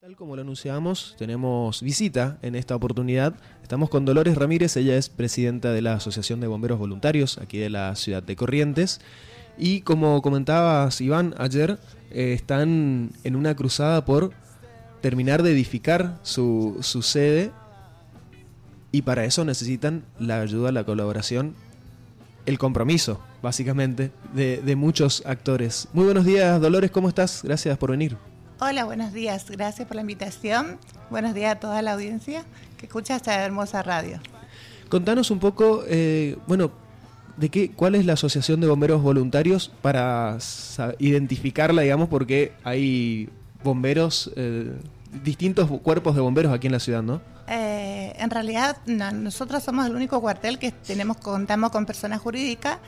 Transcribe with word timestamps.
Tal 0.00 0.14
como 0.14 0.36
lo 0.36 0.42
anunciamos, 0.42 1.16
tenemos 1.18 1.82
visita 1.82 2.38
en 2.42 2.54
esta 2.54 2.76
oportunidad. 2.76 3.34
Estamos 3.64 3.90
con 3.90 4.04
Dolores 4.04 4.36
Ramírez, 4.36 4.76
ella 4.76 4.96
es 4.96 5.08
presidenta 5.08 5.72
de 5.72 5.82
la 5.82 5.94
Asociación 5.94 6.38
de 6.38 6.46
Bomberos 6.46 6.78
Voluntarios 6.78 7.36
aquí 7.38 7.58
de 7.58 7.68
la 7.68 7.96
ciudad 7.96 8.22
de 8.22 8.36
Corrientes. 8.36 9.00
Y 9.58 9.80
como 9.80 10.22
comentabas, 10.22 11.00
Iván, 11.00 11.34
ayer 11.36 11.80
eh, 12.12 12.32
están 12.32 13.10
en 13.24 13.34
una 13.34 13.56
cruzada 13.56 14.04
por 14.04 14.30
terminar 15.00 15.42
de 15.42 15.50
edificar 15.50 16.20
su, 16.22 16.78
su 16.80 17.02
sede 17.02 17.50
y 18.92 19.02
para 19.02 19.24
eso 19.24 19.44
necesitan 19.44 20.04
la 20.20 20.40
ayuda, 20.40 20.70
la 20.70 20.84
colaboración, 20.84 21.56
el 22.46 22.56
compromiso, 22.56 23.20
básicamente, 23.42 24.12
de, 24.32 24.62
de 24.62 24.76
muchos 24.76 25.24
actores. 25.26 25.88
Muy 25.92 26.04
buenos 26.04 26.24
días, 26.24 26.60
Dolores, 26.60 26.92
¿cómo 26.92 27.08
estás? 27.08 27.42
Gracias 27.42 27.76
por 27.78 27.90
venir. 27.90 28.16
Hola, 28.60 28.84
buenos 28.84 29.12
días. 29.12 29.48
Gracias 29.48 29.86
por 29.86 29.94
la 29.94 30.00
invitación. 30.00 30.78
Buenos 31.10 31.32
días 31.32 31.52
a 31.52 31.60
toda 31.60 31.80
la 31.80 31.92
audiencia 31.92 32.44
que 32.76 32.86
escucha 32.86 33.14
esta 33.14 33.44
hermosa 33.44 33.84
radio. 33.84 34.18
Contanos 34.88 35.30
un 35.30 35.38
poco, 35.38 35.84
eh, 35.86 36.36
bueno, 36.48 36.72
de 37.36 37.50
qué, 37.50 37.70
cuál 37.70 37.94
es 37.94 38.04
la 38.04 38.14
Asociación 38.14 38.60
de 38.60 38.66
Bomberos 38.66 39.00
Voluntarios 39.00 39.70
para 39.80 40.38
identificarla, 40.98 41.82
digamos, 41.82 42.08
porque 42.08 42.52
hay 42.64 43.28
bomberos, 43.62 44.32
eh, 44.34 44.72
distintos 45.22 45.70
cuerpos 45.82 46.16
de 46.16 46.20
bomberos 46.20 46.52
aquí 46.52 46.66
en 46.66 46.72
la 46.72 46.80
ciudad, 46.80 47.02
¿no? 47.04 47.20
Eh, 47.46 48.12
en 48.18 48.28
realidad, 48.28 48.78
no, 48.86 49.12
nosotros 49.12 49.62
somos 49.62 49.86
el 49.86 49.94
único 49.94 50.20
cuartel 50.20 50.58
que 50.58 50.72
tenemos 50.72 51.18
contamos 51.18 51.70
con 51.70 51.86
persona 51.86 52.18
jurídica 52.18 52.80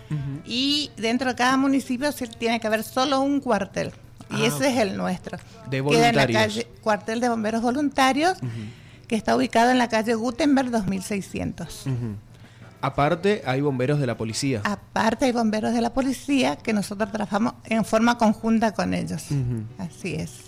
y 0.45 0.91
dentro 0.97 1.30
de 1.30 1.37
cada 1.37 1.56
municipio 1.56 2.11
tiene 2.41 2.59
que 2.59 2.66
haber 2.66 2.83
solo 2.83 3.20
un 3.20 3.39
cuartel. 3.39 3.92
Y 4.30 4.43
Ah, 4.43 4.47
ese 4.47 4.69
es 4.70 4.79
el 4.79 4.97
nuestro. 4.97 5.39
De 5.70 5.83
Queda 5.83 6.09
en 6.11 6.16
la 6.16 6.23
voluntarios. 6.27 6.33
calle 6.65 6.66
Cuartel 6.83 7.20
de 7.20 7.29
Bomberos 7.29 7.62
Voluntarios, 7.62 8.39
que 9.09 9.16
está 9.16 9.34
ubicado 9.37 9.70
en 9.70 9.79
la 9.79 9.89
calle 9.89 10.15
Gutenberg 10.15 10.70
2600. 10.70 11.87
Ujú. 11.87 12.14
Aparte, 12.83 13.42
hay 13.45 13.61
bomberos 13.61 13.98
de 14.00 14.06
la 14.06 14.17
policía. 14.17 14.62
Aparte 14.64 15.27
hay 15.27 15.33
bomberos 15.33 15.75
de 15.75 15.81
la 15.83 15.92
policía 15.92 16.56
que 16.56 16.72
nosotros 16.72 17.11
trabajamos 17.12 17.55
en 17.64 17.84
forma 17.84 18.17
conjunta 18.17 18.72
con 18.72 18.95
ellos. 18.95 19.25
Así 19.78 20.14
es. 20.14 20.44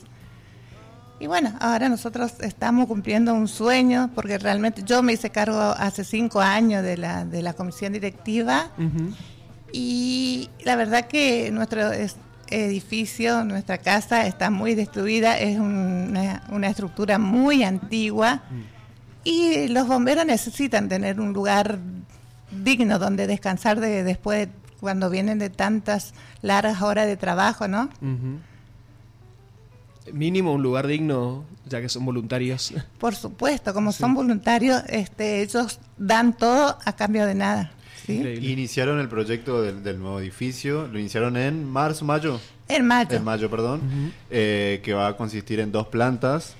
Y 1.20 1.26
bueno, 1.26 1.52
ahora 1.60 1.88
nosotros 1.88 2.32
estamos 2.40 2.86
cumpliendo 2.86 3.34
un 3.34 3.46
sueño, 3.48 4.10
porque 4.14 4.38
realmente 4.38 4.82
yo 4.84 5.02
me 5.02 5.12
hice 5.12 5.30
cargo 5.30 5.60
hace 5.60 6.04
cinco 6.04 6.40
años 6.40 6.82
de 6.82 6.96
la, 6.96 7.24
de 7.24 7.42
la 7.42 7.52
comisión 7.52 7.92
directiva 7.92 8.70
y 9.72 10.48
la 10.64 10.76
verdad 10.76 11.06
que 11.06 11.50
nuestro 11.52 11.92
es- 11.92 12.16
edificio, 12.52 13.44
nuestra 13.44 13.78
casa 13.78 14.26
está 14.26 14.50
muy 14.50 14.74
destruida, 14.74 15.38
es 15.38 15.58
una, 15.58 16.42
una 16.50 16.68
estructura 16.68 17.18
muy 17.18 17.64
antigua 17.64 18.42
y 19.24 19.68
los 19.68 19.86
bomberos 19.86 20.26
necesitan 20.26 20.88
tener 20.88 21.20
un 21.20 21.32
lugar 21.32 21.78
digno 22.50 22.98
donde 22.98 23.26
descansar 23.26 23.80
de, 23.80 24.04
después 24.04 24.46
de 24.46 24.62
cuando 24.82 25.10
vienen 25.10 25.38
de 25.38 25.48
tantas 25.48 26.12
largas 26.42 26.82
horas 26.82 27.06
de 27.06 27.16
trabajo, 27.16 27.68
¿no? 27.68 27.84
Ujú. 28.00 28.40
Mínimo 30.12 30.54
un 30.54 30.62
lugar 30.62 30.88
digno, 30.88 31.44
ya 31.68 31.80
que 31.80 31.88
son 31.88 32.04
voluntarios. 32.04 32.74
Por 32.98 33.14
supuesto, 33.14 33.72
como 33.72 33.92
son 33.92 34.14
voluntarios, 34.14 34.82
este, 34.88 35.42
ellos 35.42 35.78
dan 35.96 36.36
todo 36.36 36.76
a 36.84 36.92
cambio 36.94 37.26
de 37.26 37.36
nada. 37.36 37.70
¿Sí? 38.06 38.16
Increíble. 38.16 38.50
Iniciaron 38.50 38.98
el 39.00 39.08
proyecto 39.08 39.62
del, 39.62 39.82
del 39.82 39.98
nuevo 39.98 40.20
edificio, 40.20 40.88
lo 40.88 40.98
iniciaron 40.98 41.36
en 41.36 41.64
marzo, 41.68 42.04
mayo, 42.04 42.40
En 42.68 42.86
mayo. 42.86 43.16
en 43.16 43.24
mayo, 43.24 43.50
perdón, 43.50 44.12
eh, 44.30 44.80
que 44.84 44.94
va 44.94 45.08
a 45.08 45.16
consistir 45.16 45.60
en 45.60 45.72
dos 45.72 45.86
plantas. 45.88 46.56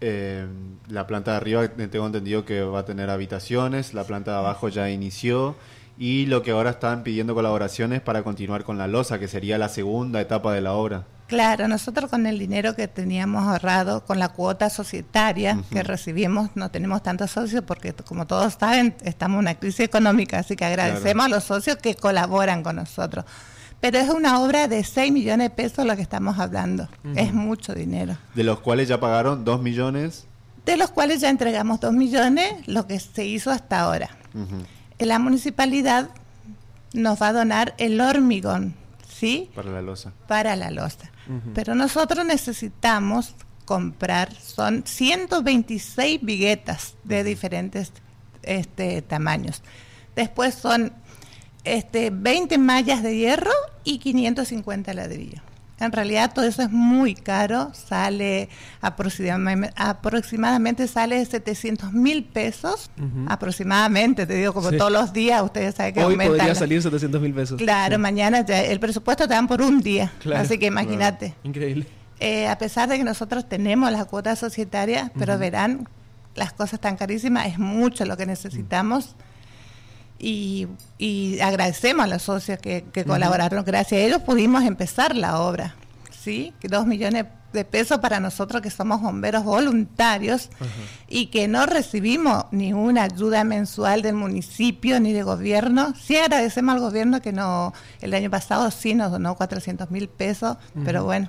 Eh, 0.00 0.44
la 0.88 1.06
planta 1.06 1.30
de 1.32 1.36
arriba 1.36 1.64
eh, 1.64 1.68
tengo 1.68 2.06
entendido 2.06 2.44
que 2.44 2.62
va 2.62 2.80
a 2.80 2.84
tener 2.84 3.08
habitaciones, 3.08 3.94
la 3.94 4.02
planta 4.04 4.32
de 4.32 4.38
abajo 4.38 4.68
ya 4.68 4.90
inició 4.90 5.54
y 5.96 6.26
lo 6.26 6.42
que 6.42 6.50
ahora 6.50 6.70
están 6.70 7.04
pidiendo 7.04 7.34
colaboraciones 7.34 8.00
para 8.00 8.24
continuar 8.24 8.64
con 8.64 8.78
la 8.78 8.88
losa, 8.88 9.20
que 9.20 9.28
sería 9.28 9.58
la 9.58 9.68
segunda 9.68 10.20
etapa 10.20 10.52
de 10.54 10.60
la 10.60 10.72
obra. 10.72 11.04
Claro, 11.32 11.66
nosotros 11.66 12.10
con 12.10 12.26
el 12.26 12.38
dinero 12.38 12.76
que 12.76 12.88
teníamos 12.88 13.48
ahorrado, 13.48 14.04
con 14.04 14.18
la 14.18 14.28
cuota 14.28 14.68
societaria 14.68 15.58
que 15.70 15.82
recibimos, 15.82 16.50
no 16.54 16.70
tenemos 16.70 17.02
tantos 17.02 17.30
socios 17.30 17.64
porque, 17.66 17.94
como 17.94 18.26
todos 18.26 18.58
saben, 18.60 18.94
estamos 19.02 19.36
en 19.36 19.38
una 19.38 19.54
crisis 19.54 19.80
económica, 19.80 20.40
así 20.40 20.56
que 20.56 20.66
agradecemos 20.66 21.24
a 21.24 21.28
los 21.30 21.44
socios 21.44 21.78
que 21.78 21.94
colaboran 21.94 22.62
con 22.62 22.76
nosotros. 22.76 23.24
Pero 23.80 23.96
es 23.96 24.10
una 24.10 24.42
obra 24.42 24.68
de 24.68 24.84
6 24.84 25.10
millones 25.10 25.48
de 25.48 25.54
pesos 25.54 25.86
lo 25.86 25.96
que 25.96 26.02
estamos 26.02 26.38
hablando. 26.38 26.86
Es 27.16 27.32
mucho 27.32 27.72
dinero. 27.72 28.18
De 28.34 28.44
los 28.44 28.60
cuales 28.60 28.88
ya 28.88 29.00
pagaron 29.00 29.42
2 29.42 29.62
millones. 29.62 30.26
De 30.66 30.76
los 30.76 30.90
cuales 30.90 31.22
ya 31.22 31.30
entregamos 31.30 31.80
2 31.80 31.94
millones, 31.94 32.52
lo 32.66 32.86
que 32.86 33.00
se 33.00 33.24
hizo 33.24 33.50
hasta 33.50 33.80
ahora. 33.80 34.10
La 34.98 35.18
municipalidad 35.18 36.10
nos 36.92 37.22
va 37.22 37.28
a 37.28 37.32
donar 37.32 37.72
el 37.78 38.02
hormigón, 38.02 38.74
¿sí? 39.22 39.50
para 39.54 39.70
la 39.70 39.82
losa. 39.82 40.12
Para 40.26 40.56
la 40.56 40.70
losa. 40.70 41.10
Pero 41.54 41.76
nosotros 41.76 42.26
necesitamos 42.26 43.36
comprar, 43.64 44.34
son 44.34 44.82
126 44.84 46.20
viguetas 46.20 46.96
de 47.04 47.22
diferentes 47.22 47.92
este, 48.42 49.00
tamaños. 49.02 49.62
Después 50.16 50.54
son 50.54 50.92
este, 51.62 52.10
20 52.10 52.58
mallas 52.58 53.04
de 53.04 53.16
hierro 53.16 53.52
y 53.84 53.98
550 53.98 54.92
ladrillos. 54.92 55.40
En 55.84 55.92
realidad 55.92 56.32
todo 56.34 56.44
eso 56.44 56.62
es 56.62 56.70
muy 56.70 57.14
caro, 57.14 57.70
sale 57.74 58.48
aproximadamente, 58.80 59.72
aproximadamente 59.76 60.86
sale 60.86 61.24
700 61.24 61.92
mil 61.92 62.24
pesos, 62.24 62.90
aproximadamente, 63.26 64.26
te 64.26 64.34
digo, 64.34 64.52
como 64.52 64.70
Sí. 64.70 64.76
todos 64.76 64.92
los 64.92 65.12
días, 65.12 65.42
ustedes 65.42 65.74
saben 65.74 65.94
que 65.94 66.00
Hoy 66.04 66.12
aumentan 66.12 66.36
podría 66.36 66.54
salir 66.54 66.82
700 66.82 67.20
mil 67.20 67.34
pesos. 67.34 67.58
Claro, 67.58 67.98
mañana 67.98 68.44
ya 68.44 68.62
el 68.62 68.78
presupuesto 68.80 69.26
te 69.26 69.34
dan 69.34 69.46
por 69.48 69.60
un 69.62 69.80
día, 69.80 70.12
Claro. 70.20 70.42
así 70.42 70.58
que 70.58 70.66
imagínate. 70.66 71.34
Increíble. 71.42 71.86
Eh, 72.20 72.46
a 72.48 72.56
pesar 72.58 72.88
de 72.88 72.98
que 72.98 73.04
nosotros 73.04 73.48
tenemos 73.48 73.90
las 73.90 74.04
cuotas 74.06 74.38
societarias, 74.38 75.10
pero 75.18 75.36
verán, 75.38 75.88
las 76.36 76.52
cosas 76.52 76.74
están 76.74 76.96
carísimas, 76.96 77.46
es 77.46 77.58
mucho 77.58 78.04
lo 78.04 78.16
que 78.16 78.26
necesitamos. 78.26 79.16
Y, 80.22 80.68
y 80.98 81.40
agradecemos 81.40 82.04
a 82.04 82.08
los 82.08 82.22
socios 82.22 82.58
que, 82.58 82.84
que 82.92 83.04
colaboraron. 83.04 83.64
Gracias 83.64 84.00
a 84.00 84.04
ellos 84.04 84.22
pudimos 84.22 84.64
empezar 84.64 85.14
la 85.16 85.40
obra. 85.40 85.74
¿sí? 86.22 86.54
Dos 86.62 86.86
millones 86.86 87.26
de 87.52 87.64
pesos 87.64 87.98
para 87.98 88.20
nosotros 88.20 88.62
que 88.62 88.70
somos 88.70 89.02
bomberos 89.02 89.44
voluntarios 89.44 90.48
y 91.08 91.26
que 91.26 91.48
no 91.48 91.66
recibimos 91.66 92.44
ninguna 92.50 93.02
ayuda 93.04 93.44
mensual 93.44 94.02
del 94.02 94.14
municipio 94.14 95.00
ni 95.00 95.12
de 95.12 95.22
gobierno. 95.22 95.94
Sí 96.00 96.16
agradecemos 96.16 96.74
al 96.74 96.80
gobierno 96.80 97.20
que 97.20 97.32
no 97.32 97.74
el 98.00 98.14
año 98.14 98.30
pasado 98.30 98.70
sí 98.70 98.94
nos 98.94 99.10
donó 99.10 99.34
400 99.34 99.90
mil 99.90 100.08
pesos, 100.08 100.56
pero 100.84 101.04
bueno. 101.04 101.28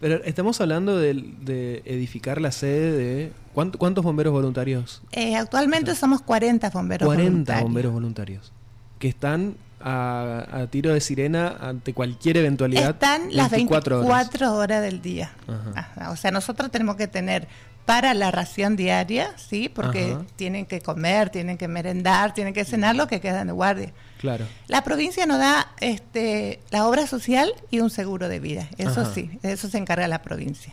Pero 0.00 0.22
estamos 0.24 0.60
hablando 0.60 0.98
de, 0.98 1.14
de 1.42 1.82
edificar 1.86 2.40
la 2.40 2.52
sede 2.52 2.92
de... 2.92 3.32
¿cuánto- 3.54 3.78
¿Cuántos 3.78 4.04
bomberos 4.04 4.32
voluntarios? 4.32 5.02
Eh, 5.12 5.36
actualmente 5.36 5.94
somos 5.94 6.20
40 6.22 6.68
bomberos 6.70 7.06
40 7.06 7.30
voluntarios. 7.30 7.62
bomberos 7.64 7.92
voluntarios. 7.92 8.52
Que 8.98 9.08
están 9.08 9.54
a, 9.80 10.46
a 10.50 10.66
tiro 10.66 10.92
de 10.92 11.00
sirena 11.00 11.56
ante 11.60 11.94
cualquier 11.94 12.36
eventualidad. 12.38 12.90
Están 12.90 13.28
las 13.30 13.50
24 13.50 14.00
horas. 14.06 14.30
horas. 14.42 14.82
del 14.82 15.00
día. 15.00 15.30
Ajá. 15.46 15.88
Ajá, 15.96 16.10
O 16.10 16.16
sea, 16.16 16.30
nosotros 16.30 16.70
tenemos 16.70 16.96
que 16.96 17.06
tener 17.06 17.46
para 17.86 18.14
la 18.14 18.30
ración 18.30 18.76
diaria, 18.76 19.32
¿sí? 19.36 19.68
Porque 19.68 20.12
Ajá. 20.12 20.24
tienen 20.36 20.64
que 20.66 20.80
comer, 20.80 21.28
tienen 21.30 21.58
que 21.58 21.68
merendar, 21.68 22.32
tienen 22.34 22.54
que 22.54 22.64
cenar 22.64 22.96
lo 22.96 23.06
que 23.08 23.20
quedan 23.20 23.46
de 23.46 23.52
guardia. 23.52 23.92
Claro. 24.24 24.46
La 24.68 24.82
provincia 24.84 25.26
nos 25.26 25.38
da 25.38 25.68
este, 25.82 26.58
la 26.70 26.86
obra 26.88 27.06
social 27.06 27.52
y 27.70 27.80
un 27.80 27.90
seguro 27.90 28.30
de 28.30 28.40
vida. 28.40 28.66
Eso 28.78 29.02
Ajá. 29.02 29.12
sí, 29.12 29.30
de 29.42 29.52
eso 29.52 29.68
se 29.68 29.76
encarga 29.76 30.08
la 30.08 30.22
provincia. 30.22 30.72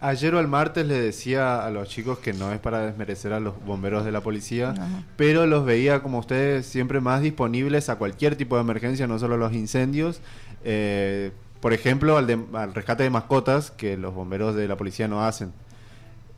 Ayer 0.00 0.34
o 0.34 0.40
el 0.40 0.48
martes 0.48 0.86
le 0.86 0.98
decía 0.98 1.62
a 1.62 1.68
los 1.70 1.90
chicos 1.90 2.18
que 2.20 2.32
no 2.32 2.50
es 2.50 2.58
para 2.58 2.80
desmerecer 2.86 3.34
a 3.34 3.38
los 3.38 3.62
bomberos 3.66 4.06
de 4.06 4.12
la 4.12 4.22
policía, 4.22 4.70
Ajá. 4.70 5.02
pero 5.16 5.46
los 5.46 5.66
veía 5.66 6.02
como 6.02 6.18
ustedes 6.20 6.64
siempre 6.64 7.00
más 7.00 7.20
disponibles 7.20 7.90
a 7.90 7.96
cualquier 7.96 8.34
tipo 8.34 8.56
de 8.56 8.62
emergencia, 8.62 9.06
no 9.06 9.18
solo 9.18 9.34
a 9.34 9.38
los 9.38 9.52
incendios. 9.52 10.20
Eh, 10.64 11.32
por 11.60 11.74
ejemplo, 11.74 12.16
al, 12.16 12.26
de- 12.26 12.40
al 12.54 12.72
rescate 12.72 13.02
de 13.02 13.10
mascotas 13.10 13.70
que 13.72 13.98
los 13.98 14.14
bomberos 14.14 14.56
de 14.56 14.66
la 14.66 14.76
policía 14.76 15.06
no 15.06 15.22
hacen. 15.22 15.52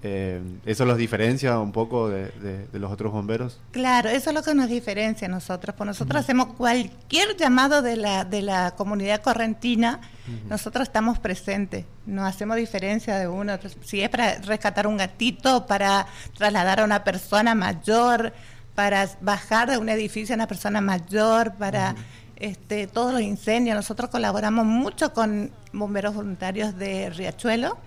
Eh, 0.06 0.38
¿Eso 0.66 0.84
los 0.84 0.98
diferencia 0.98 1.58
un 1.58 1.72
poco 1.72 2.10
de, 2.10 2.26
de- 2.32 2.66
de 2.66 2.78
los 2.78 2.92
otros 2.92 3.10
bomberos? 3.10 3.58
Claro, 3.70 4.10
eso 4.10 4.28
es 4.30 4.34
lo 4.34 4.42
que 4.42 4.54
nos 4.54 4.68
diferencia 4.68 5.26
a 5.26 5.30
nosotros. 5.30 5.74
Pues 5.74 5.86
nosotros 5.86 6.20
hacemos 6.20 6.48
cualquier 6.58 7.34
llamado 7.38 7.80
de 7.80 7.96
la, 7.96 8.24
de 8.26 8.42
la 8.42 8.72
comunidad 8.76 9.22
correntina, 9.22 10.00
nosotros 10.48 10.88
estamos 10.88 11.18
presentes. 11.18 11.86
No 12.04 12.26
hacemos 12.26 12.56
diferencia 12.56 13.18
de 13.18 13.28
uno. 13.28 13.58
Si 13.82 14.02
es 14.02 14.10
para 14.10 14.34
rescatar 14.42 14.86
un 14.86 14.98
gatito, 14.98 15.66
para 15.66 16.06
trasladar 16.36 16.80
a 16.80 16.84
una 16.84 17.02
persona 17.02 17.54
mayor, 17.54 18.34
para 18.74 19.08
bajar 19.22 19.70
de 19.70 19.78
un 19.78 19.88
edificio 19.88 20.34
a 20.34 20.36
una 20.36 20.46
persona 20.48 20.82
mayor, 20.82 21.54
para 21.54 21.94
este, 22.36 22.86
todos 22.86 23.12
los 23.12 23.22
incendios. 23.22 23.76
Nosotros 23.76 24.10
colaboramos 24.10 24.66
mucho 24.66 25.12
con 25.12 25.50
bomberos 25.72 26.14
voluntarios 26.14 26.76
de 26.76 27.10
Riachuelo. 27.10 27.78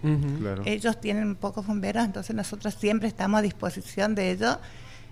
Ellos 0.66 1.00
tienen 1.00 1.36
pocos 1.36 1.66
bomberos, 1.66 2.06
entonces 2.06 2.36
nosotros 2.36 2.76
siempre 2.76 3.08
estamos 3.08 3.40
a 3.40 3.42
disposición 3.42 4.16
de 4.16 4.32
ellos. 4.32 4.58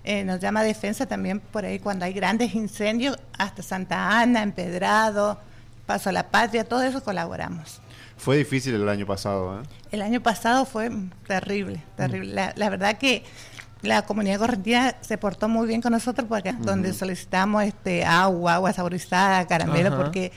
Eh, 0.04 0.22
nos 0.22 0.38
llama 0.38 0.62
defensa 0.62 1.06
también 1.06 1.40
por 1.40 1.64
ahí 1.64 1.80
cuando 1.80 2.04
hay 2.04 2.12
grandes 2.12 2.54
incendios, 2.54 3.18
hasta 3.38 3.62
Santa 3.62 4.20
Ana, 4.20 4.42
Empedrado, 4.42 5.40
Paso 5.84 6.10
a 6.10 6.12
la 6.12 6.28
Patria, 6.28 6.64
todo 6.64 6.82
eso 6.82 7.02
colaboramos. 7.02 7.80
Fue 8.16 8.36
difícil 8.36 8.74
el 8.74 8.88
año 8.88 9.06
pasado, 9.06 9.60
¿eh? 9.60 9.62
El 9.92 10.02
año 10.02 10.20
pasado 10.20 10.64
fue 10.64 10.90
terrible, 11.26 11.82
terrible. 11.96 12.52
La, 12.56 12.70
verdad 12.70 12.98
que 12.98 13.24
la 13.86 14.02
comunidad 14.02 14.38
correntina 14.38 14.96
se 15.00 15.18
portó 15.18 15.48
muy 15.48 15.66
bien 15.66 15.80
con 15.80 15.92
nosotros 15.92 16.26
porque 16.28 16.52
donde 16.52 16.92
solicitamos 16.92 17.64
este 17.64 18.04
agua, 18.04 18.54
agua 18.54 18.72
saborizada, 18.72 19.46
caramelo, 19.46 19.96
porque 19.96 20.32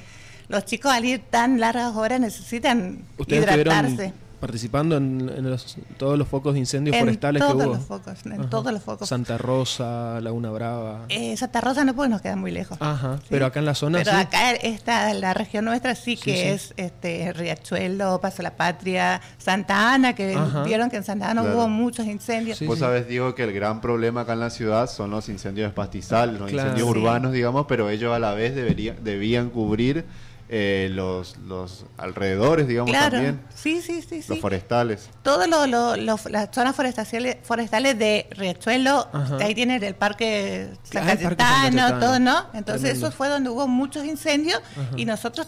los 0.47 0.65
chicos 0.65 0.91
al 0.91 1.05
ir 1.05 1.21
tan 1.29 1.59
largas 1.59 1.95
horas 1.95 2.19
necesitan 2.19 3.03
hidratarse 3.27 4.13
participando 4.39 4.97
en, 4.97 5.57
todos 5.97 6.17
los 6.17 6.27
focos 6.27 6.53
de 6.53 6.59
incendios 6.59 6.97
forestales 6.97 7.43
que 7.43 7.53
hubo. 7.53 7.65
Los 7.65 7.85
focos, 7.85 8.25
en 8.25 8.49
todos 8.49 8.71
los 8.71 8.81
focos. 8.81 9.09
Santa 9.09 9.37
Rosa, 9.37 10.19
Laguna 10.21 10.51
Brava. 10.51 11.05
Eh, 11.09 11.35
Santa 11.37 11.61
Rosa 11.61 11.83
no, 11.83 11.95
porque 11.95 12.09
nos 12.09 12.21
queda 12.21 12.35
muy 12.35 12.51
lejos. 12.51 12.77
Ajá, 12.81 13.19
pero 13.29 13.45
acá 13.45 13.59
en 13.59 13.65
la 13.65 13.75
zona 13.75 13.99
Pero 13.99 14.11
acá 14.11 14.51
está 14.53 15.13
la 15.13 15.33
región 15.33 15.65
nuestra 15.65 15.95
sí 15.95 16.17
que 16.17 16.53
es 16.53 16.73
este 16.77 17.33
Riachuelo, 17.33 18.19
Paso 18.21 18.41
la 18.41 18.55
Patria, 18.55 19.21
Santa 19.37 19.93
Ana, 19.93 20.13
que 20.13 20.37
vieron 20.65 20.89
que 20.89 20.97
en 20.97 21.03
Santa 21.03 21.29
Ana 21.29 21.43
hubo 21.43 21.67
muchos 21.67 22.05
incendios. 22.05 22.61
Vos 22.65 22.79
sabés, 22.79 23.07
digo, 23.07 23.35
que 23.35 23.43
el 23.43 23.53
gran 23.53 23.81
problema 23.81 24.21
acá 24.21 24.33
en 24.33 24.39
la 24.39 24.49
ciudad 24.49 24.89
son 24.89 25.11
los 25.11 25.29
incendios 25.29 25.69
de 25.69 25.73
pastizal, 25.73 26.37
los 26.37 26.51
incendios 26.51 26.87
urbanos, 26.87 27.33
digamos, 27.33 27.65
pero 27.67 27.89
ellos 27.89 28.13
a 28.13 28.19
la 28.19 28.33
vez 28.33 28.55
debería, 28.55 28.93
debían 28.93 29.49
cubrir 29.49 30.05
eh, 30.51 30.89
los, 30.91 31.37
los 31.37 31.85
alrededores, 31.97 32.67
digamos, 32.67 32.91
también. 32.91 33.39
Sí, 33.53 33.81
sí, 33.81 34.01
sí. 34.01 34.23
Los 34.27 34.39
forestales. 34.39 35.09
Todas 35.21 35.47
las 35.47 36.49
zonas 36.51 36.75
forestales, 36.75 37.37
forestales 37.43 37.99
de 37.99 38.27
Riachuelo, 38.31 39.07
ahí 39.39 39.53
tiene 39.53 39.75
el 39.75 39.93
Parque 39.93 40.69
San 40.83 41.05
Cayetano, 41.05 41.99
todo, 41.99 42.19
¿no? 42.19 42.47
Entonces 42.53 42.97
eso 42.97 43.11
fue 43.11 43.29
donde 43.29 43.49
hubo 43.51 43.67
muchos 43.67 44.05
incendios 44.05 44.59
y 44.95 45.05
nosotros 45.05 45.47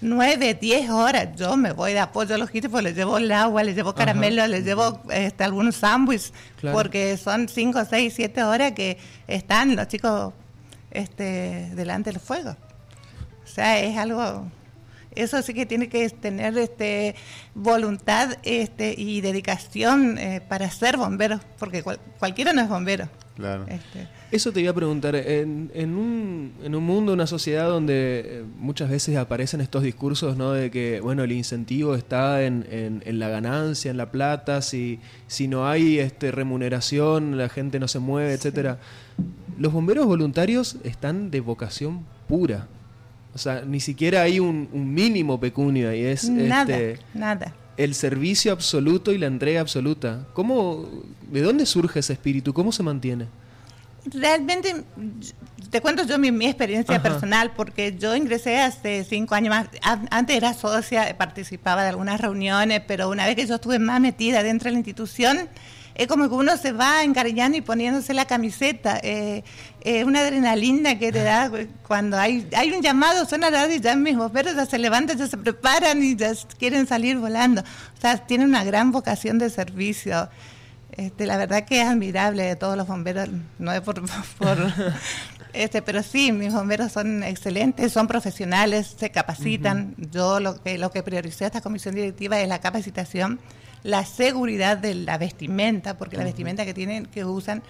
nueve, 0.00 0.58
diez 0.60 0.90
horas. 0.90 1.28
Yo 1.36 1.56
me 1.56 1.72
voy 1.72 1.92
de 1.92 2.00
apoyo 2.00 2.36
logístico, 2.36 2.80
les 2.80 2.96
llevo 2.96 3.18
el 3.18 3.30
agua, 3.30 3.62
les 3.62 3.76
llevo 3.76 3.94
caramelo, 3.94 4.44
les 4.48 4.64
llevo 4.64 5.00
este, 5.10 5.44
algunos 5.44 5.76
sándwiches, 5.76 6.32
porque 6.72 7.16
son 7.16 7.48
cinco, 7.48 7.80
seis, 7.88 8.14
siete 8.16 8.42
horas 8.42 8.72
que 8.72 8.98
están 9.28 9.76
los 9.76 9.86
chicos 9.86 10.32
este, 10.90 11.70
delante 11.74 12.10
del 12.10 12.20
fuego. 12.20 12.56
O 13.46 13.48
sea, 13.48 13.80
es 13.80 13.96
algo 13.96 14.50
eso 15.16 15.40
sí 15.42 15.54
que 15.54 15.66
tiene 15.66 15.88
que 15.88 16.08
tener 16.10 16.56
este 16.58 17.14
voluntad 17.54 18.36
este 18.42 18.94
y 18.96 19.22
dedicación 19.22 20.18
eh, 20.18 20.42
para 20.46 20.70
ser 20.70 20.98
bombero, 20.98 21.40
porque 21.58 21.82
cualquiera 22.18 22.52
no 22.52 22.60
es 22.60 22.68
bombero. 22.68 23.08
Claro. 23.34 23.66
Este. 23.68 24.08
Eso 24.30 24.50
te 24.50 24.60
iba 24.60 24.70
a 24.70 24.74
preguntar, 24.74 25.14
en, 25.14 25.70
en, 25.74 25.94
un, 25.94 26.52
en 26.62 26.74
un 26.74 26.84
mundo, 26.84 27.12
una 27.12 27.26
sociedad 27.26 27.68
donde 27.68 28.22
eh, 28.24 28.44
muchas 28.58 28.90
veces 28.90 29.16
aparecen 29.16 29.60
estos 29.60 29.82
discursos 29.82 30.36
¿no? 30.36 30.52
de 30.52 30.70
que 30.70 31.00
bueno 31.00 31.22
el 31.22 31.32
incentivo 31.32 31.94
está 31.94 32.42
en, 32.42 32.66
en, 32.70 33.18
la 33.18 33.28
ganancia, 33.28 33.90
en 33.90 33.98
la 33.98 34.10
plata, 34.10 34.62
si, 34.62 35.00
si 35.26 35.48
no 35.48 35.68
hay 35.68 35.98
este, 35.98 36.30
remuneración, 36.30 37.36
la 37.38 37.48
gente 37.48 37.78
no 37.78 37.88
se 37.88 37.98
mueve, 37.98 38.32
etcétera. 38.32 38.78
Los 39.58 39.72
bomberos 39.72 40.06
voluntarios 40.06 40.76
están 40.82 41.30
de 41.30 41.40
vocación 41.40 42.04
pura. 42.26 42.68
O 43.36 43.38
sea, 43.38 43.60
ni 43.66 43.80
siquiera 43.80 44.22
hay 44.22 44.40
un, 44.40 44.66
mínimo 44.72 45.38
pecunio 45.38 45.92
y 45.92 46.06
es 46.06 46.26
nada, 46.30 46.74
este, 46.74 47.04
nada. 47.12 47.52
el 47.76 47.94
servicio 47.94 48.50
absoluto 48.50 49.12
y 49.12 49.18
la 49.18 49.26
entrega 49.26 49.60
absoluta. 49.60 50.26
¿Cómo, 50.32 50.88
¿De 51.30 51.42
dónde 51.42 51.66
surge 51.66 52.00
ese 52.00 52.14
espíritu? 52.14 52.54
¿Cómo 52.54 52.72
se 52.72 52.82
mantiene? 52.82 53.26
Realmente, 54.06 54.84
te 55.68 55.82
cuento 55.82 56.04
yo 56.04 56.18
mi, 56.18 56.46
experiencia 56.46 57.02
personal, 57.02 57.52
porque 57.54 57.94
yo 57.98 58.16
ingresé 58.16 58.58
hace 58.58 59.04
cinco 59.04 59.34
años 59.34 59.50
más. 59.50 59.68
Antes 59.82 60.34
era 60.34 60.54
socia, 60.54 61.14
participaba 61.18 61.82
de 61.82 61.90
algunas 61.90 62.18
reuniones, 62.18 62.80
pero 62.88 63.10
una 63.10 63.26
vez 63.26 63.36
que 63.36 63.46
yo 63.46 63.56
estuve 63.56 63.78
más 63.78 64.00
metida 64.00 64.42
dentro 64.42 64.70
de 64.70 64.72
la 64.72 64.78
institución, 64.78 65.46
es 65.96 66.06
como 66.08 66.28
que 66.28 66.34
uno 66.34 66.56
se 66.58 66.72
va 66.72 67.02
encariñando 67.02 67.56
y 67.56 67.62
poniéndose 67.62 68.12
la 68.12 68.26
camiseta. 68.26 69.00
Eh, 69.02 69.42
es 69.80 70.04
una 70.04 70.20
adrenalina 70.20 70.98
que 70.98 71.10
te 71.10 71.22
da 71.22 71.50
cuando 71.86 72.18
hay, 72.18 72.46
hay 72.54 72.72
un 72.72 72.82
llamado, 72.82 73.24
suena 73.24 73.48
la 73.48 73.66
y 73.72 73.80
ya 73.80 73.96
mis 73.96 74.16
bomberos 74.16 74.54
ya 74.54 74.66
se 74.66 74.78
levantan, 74.78 75.16
ya 75.16 75.26
se 75.26 75.38
preparan 75.38 76.02
y 76.02 76.14
ya 76.14 76.32
quieren 76.58 76.86
salir 76.86 77.16
volando. 77.16 77.62
O 77.62 78.00
sea, 78.00 78.18
tiene 78.18 78.44
una 78.44 78.62
gran 78.62 78.92
vocación 78.92 79.38
de 79.38 79.48
servicio. 79.48 80.28
Este, 80.92 81.24
la 81.24 81.38
verdad 81.38 81.64
que 81.64 81.80
es 81.80 81.86
admirable 81.86 82.42
de 82.42 82.56
todos 82.56 82.76
los 82.76 82.86
bomberos, 82.86 83.28
no 83.58 83.72
es 83.72 83.80
por, 83.80 84.02
por 84.38 84.58
este, 85.54 85.80
pero 85.80 86.02
sí, 86.02 86.30
mis 86.30 86.52
bomberos 86.52 86.92
son 86.92 87.22
excelentes, 87.22 87.90
son 87.92 88.06
profesionales, 88.06 88.96
se 88.98 89.10
capacitan. 89.10 89.94
Yo 89.96 90.40
lo 90.40 90.62
que 90.62 90.76
lo 90.76 90.90
que 90.90 91.02
prioricé 91.02 91.44
a 91.44 91.46
esta 91.46 91.62
comisión 91.62 91.94
directiva 91.94 92.38
es 92.38 92.48
la 92.48 92.60
capacitación 92.60 93.40
la 93.82 94.04
seguridad 94.04 94.76
de 94.78 94.94
la 94.94 95.18
vestimenta, 95.18 95.96
porque 95.96 96.16
la 96.16 96.24
vestimenta 96.24 96.64
que 96.64 96.74
tienen, 96.74 97.06
que 97.06 97.24
usan, 97.24 97.62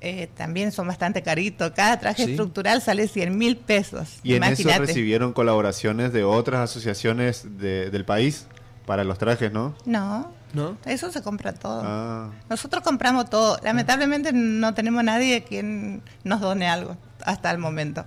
eh, 0.00 0.28
también 0.36 0.72
son 0.72 0.86
bastante 0.86 1.22
caritos. 1.22 1.72
Cada 1.72 1.98
traje 1.98 2.24
estructural 2.24 2.82
sale 2.82 3.08
100 3.08 3.36
mil 3.36 3.56
pesos. 3.56 4.20
¿Y 4.22 4.34
en 4.34 4.44
eso 4.44 4.68
recibieron 4.78 5.32
colaboraciones 5.32 6.12
de 6.12 6.24
otras 6.24 6.70
asociaciones 6.70 7.46
del 7.58 8.04
país 8.04 8.46
para 8.84 9.04
los 9.04 9.18
trajes, 9.18 9.52
no? 9.52 9.74
No. 9.84 10.32
¿No? 10.54 10.78
Eso 10.86 11.10
se 11.12 11.22
compra 11.22 11.52
todo. 11.52 11.82
Ah. 11.84 12.30
Nosotros 12.48 12.82
compramos 12.82 13.28
todo. 13.28 13.58
Lamentablemente 13.62 14.32
no 14.32 14.72
tenemos 14.74 15.04
nadie 15.04 15.42
quien 15.44 16.02
nos 16.24 16.40
done 16.40 16.66
algo 16.66 16.96
hasta 17.24 17.50
el 17.50 17.58
momento. 17.58 18.06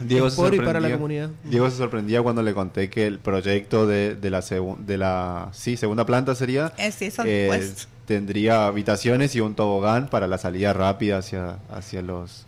Diego 0.00 0.30
se, 0.30 0.62
para 0.62 0.80
la 0.80 0.92
comunidad. 0.92 1.30
Diego 1.44 1.70
se 1.70 1.76
sorprendía 1.76 2.22
cuando 2.22 2.42
le 2.42 2.54
conté 2.54 2.90
que 2.90 3.06
el 3.06 3.18
proyecto 3.18 3.86
de, 3.86 4.16
de 4.16 4.30
la, 4.30 4.40
de 4.40 4.98
la 4.98 5.48
sí, 5.52 5.76
segunda 5.76 6.06
planta 6.06 6.34
sería 6.34 6.72
eh, 6.78 6.92
eh, 7.24 7.74
tendría 8.06 8.66
habitaciones 8.66 9.34
y 9.36 9.40
un 9.40 9.54
tobogán 9.54 10.08
para 10.08 10.26
la 10.26 10.38
salida 10.38 10.72
rápida 10.72 11.18
hacia, 11.18 11.58
hacia 11.70 12.02
los 12.02 12.46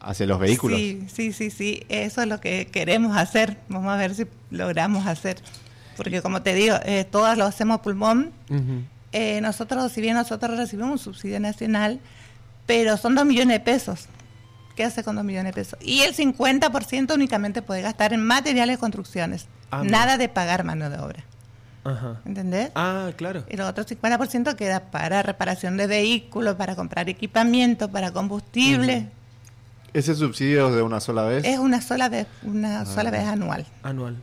hacia 0.00 0.26
los 0.26 0.38
vehículos. 0.38 0.78
Sí, 0.78 1.06
sí, 1.12 1.32
sí, 1.32 1.50
sí, 1.50 1.82
eso 1.88 2.22
es 2.22 2.28
lo 2.28 2.40
que 2.40 2.66
queremos 2.66 3.16
hacer. 3.16 3.58
Vamos 3.68 3.92
a 3.92 3.96
ver 3.96 4.14
si 4.14 4.26
logramos 4.50 5.06
hacer. 5.06 5.36
Porque 5.96 6.22
como 6.22 6.42
te 6.42 6.54
digo, 6.54 6.76
eh, 6.84 7.04
todas 7.04 7.36
lo 7.36 7.44
hacemos 7.44 7.80
pulmón. 7.80 8.30
Eh, 9.12 9.40
nosotros, 9.40 9.90
si 9.92 10.00
bien 10.00 10.14
nosotros 10.14 10.56
recibimos 10.56 10.92
un 10.92 10.98
subsidio 10.98 11.40
nacional, 11.40 12.00
pero 12.66 12.96
son 12.96 13.14
dos 13.14 13.26
millones 13.26 13.58
de 13.58 13.60
pesos. 13.60 14.06
¿Qué 14.78 14.84
hace 14.84 15.02
con 15.02 15.16
dos 15.16 15.24
millones 15.24 15.56
de 15.56 15.60
pesos? 15.60 15.76
Y 15.82 16.02
el 16.02 16.14
50% 16.14 17.12
únicamente 17.12 17.62
puede 17.62 17.82
gastar 17.82 18.12
en 18.12 18.22
materiales 18.22 18.76
de 18.76 18.78
construcciones. 18.78 19.48
Ah, 19.72 19.82
Nada 19.82 20.16
de 20.18 20.28
pagar 20.28 20.62
mano 20.62 20.88
de 20.88 21.00
obra. 21.00 21.24
Ajá. 21.82 22.20
¿Entendés? 22.24 22.70
Ah, 22.76 23.10
claro. 23.16 23.42
Y 23.50 23.54
el 23.54 23.62
otro 23.62 23.84
50% 23.84 24.54
queda 24.54 24.92
para 24.92 25.24
reparación 25.24 25.76
de 25.78 25.88
vehículos, 25.88 26.54
para 26.54 26.76
comprar 26.76 27.08
equipamiento, 27.08 27.90
para 27.90 28.12
combustible. 28.12 29.08
¿Ese 29.94 30.14
subsidio 30.14 30.68
es 30.68 30.76
de 30.76 30.82
una 30.82 31.00
sola 31.00 31.24
vez? 31.24 31.44
Es 31.44 31.58
una 31.58 31.82
sola 31.82 32.08
vez, 32.08 32.28
una 32.44 32.82
ah. 32.82 32.86
sola 32.86 33.10
vez 33.10 33.24
anual. 33.26 33.66
Anual. 33.82 34.16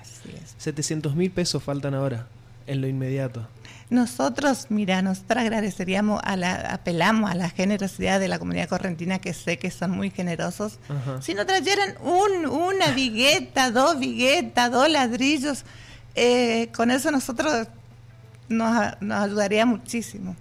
Así 0.00 0.30
es. 0.34 0.56
700 0.58 1.14
mil 1.14 1.30
pesos 1.30 1.62
faltan 1.62 1.94
ahora, 1.94 2.26
en 2.66 2.80
lo 2.80 2.88
inmediato. 2.88 3.46
Nosotros, 3.92 4.68
mira, 4.70 5.02
nosotros 5.02 5.42
agradeceríamos, 5.42 6.22
a 6.24 6.34
la, 6.38 6.54
apelamos 6.54 7.30
a 7.30 7.34
la 7.34 7.50
generosidad 7.50 8.20
de 8.20 8.26
la 8.26 8.38
comunidad 8.38 8.66
correntina, 8.66 9.18
que 9.18 9.34
sé 9.34 9.58
que 9.58 9.70
son 9.70 9.90
muy 9.90 10.08
generosos. 10.08 10.78
Si 11.20 11.34
nos 11.34 11.46
trajeran 11.46 11.96
un, 12.00 12.46
una 12.46 12.86
vigueta, 12.92 13.70
dos 13.70 13.98
viguetas, 13.98 14.72
dos 14.72 14.88
ladrillos, 14.88 15.66
eh, 16.14 16.70
con 16.74 16.90
eso 16.90 17.10
nosotros 17.10 17.68
nos, 18.48 19.02
nos 19.02 19.24
ayudaría 19.24 19.66
muchísimo. 19.66 20.36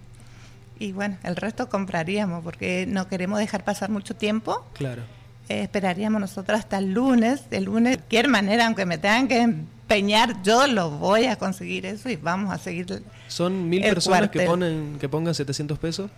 Y 0.79 0.93
bueno, 0.93 1.17
el 1.23 1.35
resto 1.35 1.67
compraríamos, 1.67 2.45
porque 2.45 2.85
no 2.87 3.09
queremos 3.09 3.37
dejar 3.37 3.65
pasar 3.65 3.89
mucho 3.89 4.15
tiempo. 4.15 4.65
Claro. 4.75 5.01
Eh, 5.49 5.63
esperaríamos 5.63 6.21
nosotros 6.21 6.57
hasta 6.57 6.77
el 6.77 6.93
lunes. 6.93 7.41
El 7.51 7.65
lunes, 7.65 7.91
de 7.91 7.97
cualquier 7.97 8.29
manera, 8.29 8.67
aunque 8.67 8.85
me 8.85 8.97
tengan 8.97 9.27
que 9.27 9.55
empeñar, 9.91 10.41
yo 10.43 10.67
lo 10.67 10.89
voy 10.89 11.25
a 11.25 11.35
conseguir 11.35 11.85
eso 11.85 12.09
y 12.09 12.15
vamos 12.15 12.53
a 12.53 12.57
seguir. 12.57 13.03
¿Son 13.27 13.69
mil 13.69 13.81
personas 13.81 14.29
que 14.29 14.41
ponen 14.41 14.97
que 14.99 15.09
pongan 15.09 15.35
700 15.35 15.77
pesos? 15.79 16.09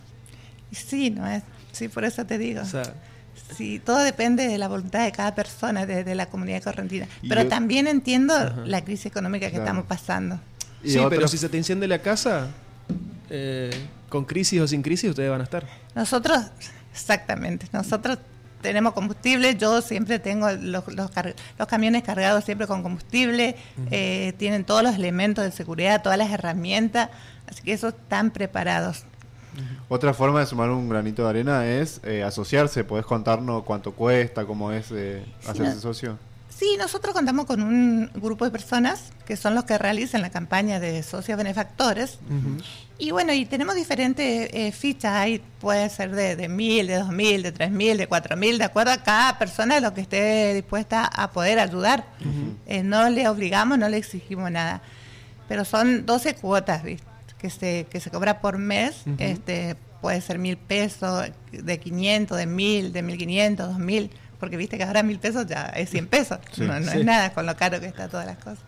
Sí, 0.72 1.10
no 1.10 1.28
es. 1.28 1.44
Sí, 1.72 1.88
por 1.88 2.04
eso 2.04 2.26
te 2.26 2.38
digo. 2.38 2.62
sí, 3.56 3.82
todo 3.84 4.00
depende 4.00 4.48
de 4.48 4.58
la 4.58 4.68
voluntad 4.68 5.04
de 5.04 5.12
cada 5.12 5.34
persona, 5.36 5.86
de, 5.86 6.16
la 6.16 6.28
comunidad 6.28 6.64
correntina. 6.64 7.08
Pero 7.28 7.48
también 7.48 7.88
entiendo 7.88 8.34
la 8.66 8.84
crisis 8.84 9.08
económica 9.08 9.50
que 9.50 9.58
estamos 9.58 9.86
pasando. 9.86 10.40
Sí, 10.84 11.00
pero 11.10 11.28
si 11.28 11.38
se 11.38 11.50
te 11.50 11.58
enciende 11.58 11.88
la 11.88 12.00
casa, 12.00 12.50
eh, 13.30 13.72
con 14.10 14.26
crisis 14.26 14.60
o 14.62 14.68
sin 14.68 14.82
crisis, 14.82 15.10
ustedes 15.10 15.30
van 15.30 15.42
a 15.42 15.46
estar. 15.46 15.66
Nosotros, 15.96 16.40
exactamente, 16.92 17.68
nosotros 17.72 18.18
tenemos 18.64 18.94
combustible, 18.94 19.56
yo 19.56 19.82
siempre 19.82 20.18
tengo 20.18 20.50
los, 20.52 20.86
los, 20.88 21.68
camiones 21.68 22.02
cargados 22.02 22.44
siempre 22.44 22.66
con 22.66 22.82
combustible, 22.82 23.56
eh, 23.92 24.34
tienen 24.38 24.64
todos 24.64 24.82
los 24.82 24.96
elementos 24.96 25.44
de 25.44 25.52
seguridad, 25.52 26.02
todas 26.02 26.18
las 26.18 26.32
herramientas, 26.32 27.10
así 27.48 27.62
que 27.62 27.74
eso 27.74 27.90
están 27.90 28.32
preparados. 28.32 29.06
Otra 29.88 30.16
forma 30.16 30.40
de 30.40 30.48
sumar 30.48 30.72
un 30.72 30.90
granito 30.90 31.24
de 31.24 31.30
arena 31.30 31.68
es 31.68 32.02
eh, 32.04 32.24
asociarse. 32.24 32.84
¿Podés 32.84 33.06
contarnos 33.06 33.62
cuánto 33.64 33.92
cuesta, 33.92 34.46
cómo 34.46 34.72
es 34.72 34.88
eh, 34.92 35.24
hacerse 35.46 35.80
socio? 35.80 36.18
Sí, 36.50 36.78
nosotros 36.78 37.14
contamos 37.14 37.46
con 37.46 37.62
un 37.62 38.10
grupo 38.14 38.46
de 38.46 38.52
personas 38.52 39.12
que 39.26 39.36
son 39.36 39.56
los 39.56 39.64
que 39.64 39.78
realizan 39.78 40.22
la 40.22 40.30
campaña 40.30 40.80
de 40.80 41.02
socios 41.04 41.38
benefactores. 41.38 42.20
Y 43.00 43.12
bueno, 43.12 43.34
y 43.34 43.46
tenemos 43.46 43.76
diferentes 43.76 44.50
eh, 44.54 44.72
fichas. 44.72 45.14
Ahí 45.14 45.42
puede 45.60 45.90
ser 45.90 46.12
de, 46.16 46.36
de 46.36 46.48
mil, 46.50 46.88
de 46.88 47.00
dos 47.00 47.10
mil, 47.10 47.42
de 47.42 47.52
tres 47.52 47.72
mil, 47.72 47.98
de 47.98 48.08
cuatro 48.08 48.38
mil, 48.38 48.60
de 48.60 48.66
acuerdo 48.66 48.92
a 48.92 48.98
cada 48.98 49.38
persona 49.40 49.80
lo 49.80 49.94
que 49.94 50.02
esté 50.02 50.54
dispuesta 50.54 51.06
a 51.06 51.32
poder 51.32 51.60
ayudar. 51.60 52.06
Eh, 52.68 52.84
no 52.84 53.10
le 53.10 53.28
obligamos, 53.28 53.78
no 53.80 53.90
le 53.90 53.98
exigimos 53.98 54.52
nada. 54.52 54.82
Pero 55.50 55.66
son 55.66 56.06
12 56.06 56.36
cuotas, 56.36 56.84
Que 57.40 57.50
se, 57.50 57.88
que 57.90 58.00
se 58.00 58.10
cobra 58.12 58.40
por 58.42 58.58
mes. 58.58 59.04
este 59.18 59.76
Puede 60.02 60.20
ser 60.20 60.38
mil 60.38 60.58
pesos, 60.58 61.32
de 61.52 61.80
500, 61.80 62.38
de 62.38 62.46
mil, 62.46 62.92
de 62.92 63.02
mil 63.02 63.18
quinientos, 63.18 63.70
dos 63.70 63.80
mil 63.80 64.12
porque 64.44 64.58
viste 64.58 64.78
que 64.78 64.84
ahora 64.84 65.04
mil 65.04 65.20
pesos 65.20 65.48
ya 65.48 65.68
es 65.68 65.90
100 65.90 66.08
pesos, 66.08 66.38
no, 66.58 66.76
es 66.76 67.06
nada 67.06 67.32
con 67.32 67.46
lo 67.46 67.56
caro 67.56 67.80
que 67.80 67.86
está 67.86 68.10
todas 68.10 68.26
las 68.26 68.38
cosas. 68.40 68.60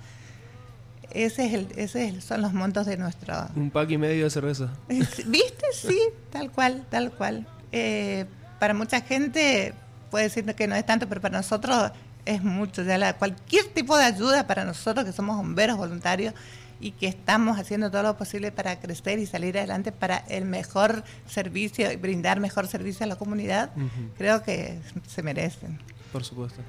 Ese 1.11 1.47
es 1.47 1.53
el, 1.53 1.67
ese 1.75 2.21
son 2.21 2.41
los 2.41 2.53
montos 2.53 2.85
de 2.85 2.95
nuestro... 2.95 3.33
Un 3.57 3.71
pack 3.71 3.91
y 3.91 3.97
medio 3.97 4.23
de 4.23 4.29
cerveza. 4.29 4.69
¿Viste? 4.87 5.25
Sí, 5.73 5.99
tal 6.29 6.49
cual, 6.49 6.85
tal 6.89 7.11
cual. 7.11 7.45
Eh, 7.73 8.23
para 8.57 8.73
mucha 8.73 9.01
gente 9.01 9.73
puede 10.11 10.29
decir 10.29 10.45
que 10.45 10.65
no 10.65 10.75
es 10.75 10.85
tanto, 10.85 11.09
pero 11.09 11.19
para 11.19 11.39
nosotros 11.39 11.91
es 12.23 12.41
mucho. 12.41 12.81
Ya 12.83 12.97
la, 12.97 13.17
cualquier 13.17 13.65
tipo 13.65 13.97
de 13.97 14.05
ayuda 14.05 14.47
para 14.47 14.63
nosotros 14.63 15.05
que 15.05 15.11
somos 15.11 15.35
bomberos 15.35 15.75
voluntarios 15.75 16.33
y 16.79 16.91
que 16.91 17.07
estamos 17.07 17.57
haciendo 17.57 17.89
todo 17.89 18.03
lo 18.03 18.17
posible 18.17 18.51
para 18.51 18.79
crecer 18.79 19.19
y 19.19 19.25
salir 19.25 19.57
adelante 19.57 19.91
para 19.91 20.17
el 20.17 20.45
mejor 20.45 21.03
servicio 21.25 21.91
y 21.91 21.95
brindar 21.95 22.39
mejor 22.39 22.67
servicio 22.67 23.05
a 23.05 23.07
la 23.07 23.15
comunidad, 23.15 23.71
creo 24.17 24.43
que 24.43 24.79
se 25.07 25.23
merecen. 25.23 25.79
Por 26.11 26.23
supuesto. 26.23 26.61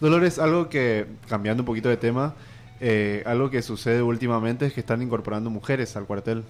Dolores, 0.00 0.38
algo 0.38 0.68
que, 0.68 1.06
cambiando 1.28 1.62
un 1.62 1.66
poquito 1.66 1.88
de 1.88 1.96
tema, 1.96 2.34
eh, 2.80 3.22
algo 3.24 3.50
que 3.50 3.62
sucede 3.62 4.02
últimamente 4.02 4.66
es 4.66 4.72
que 4.72 4.80
están 4.80 5.00
incorporando 5.00 5.48
mujeres 5.48 5.96
al 5.96 6.04
cuartel. 6.04 6.44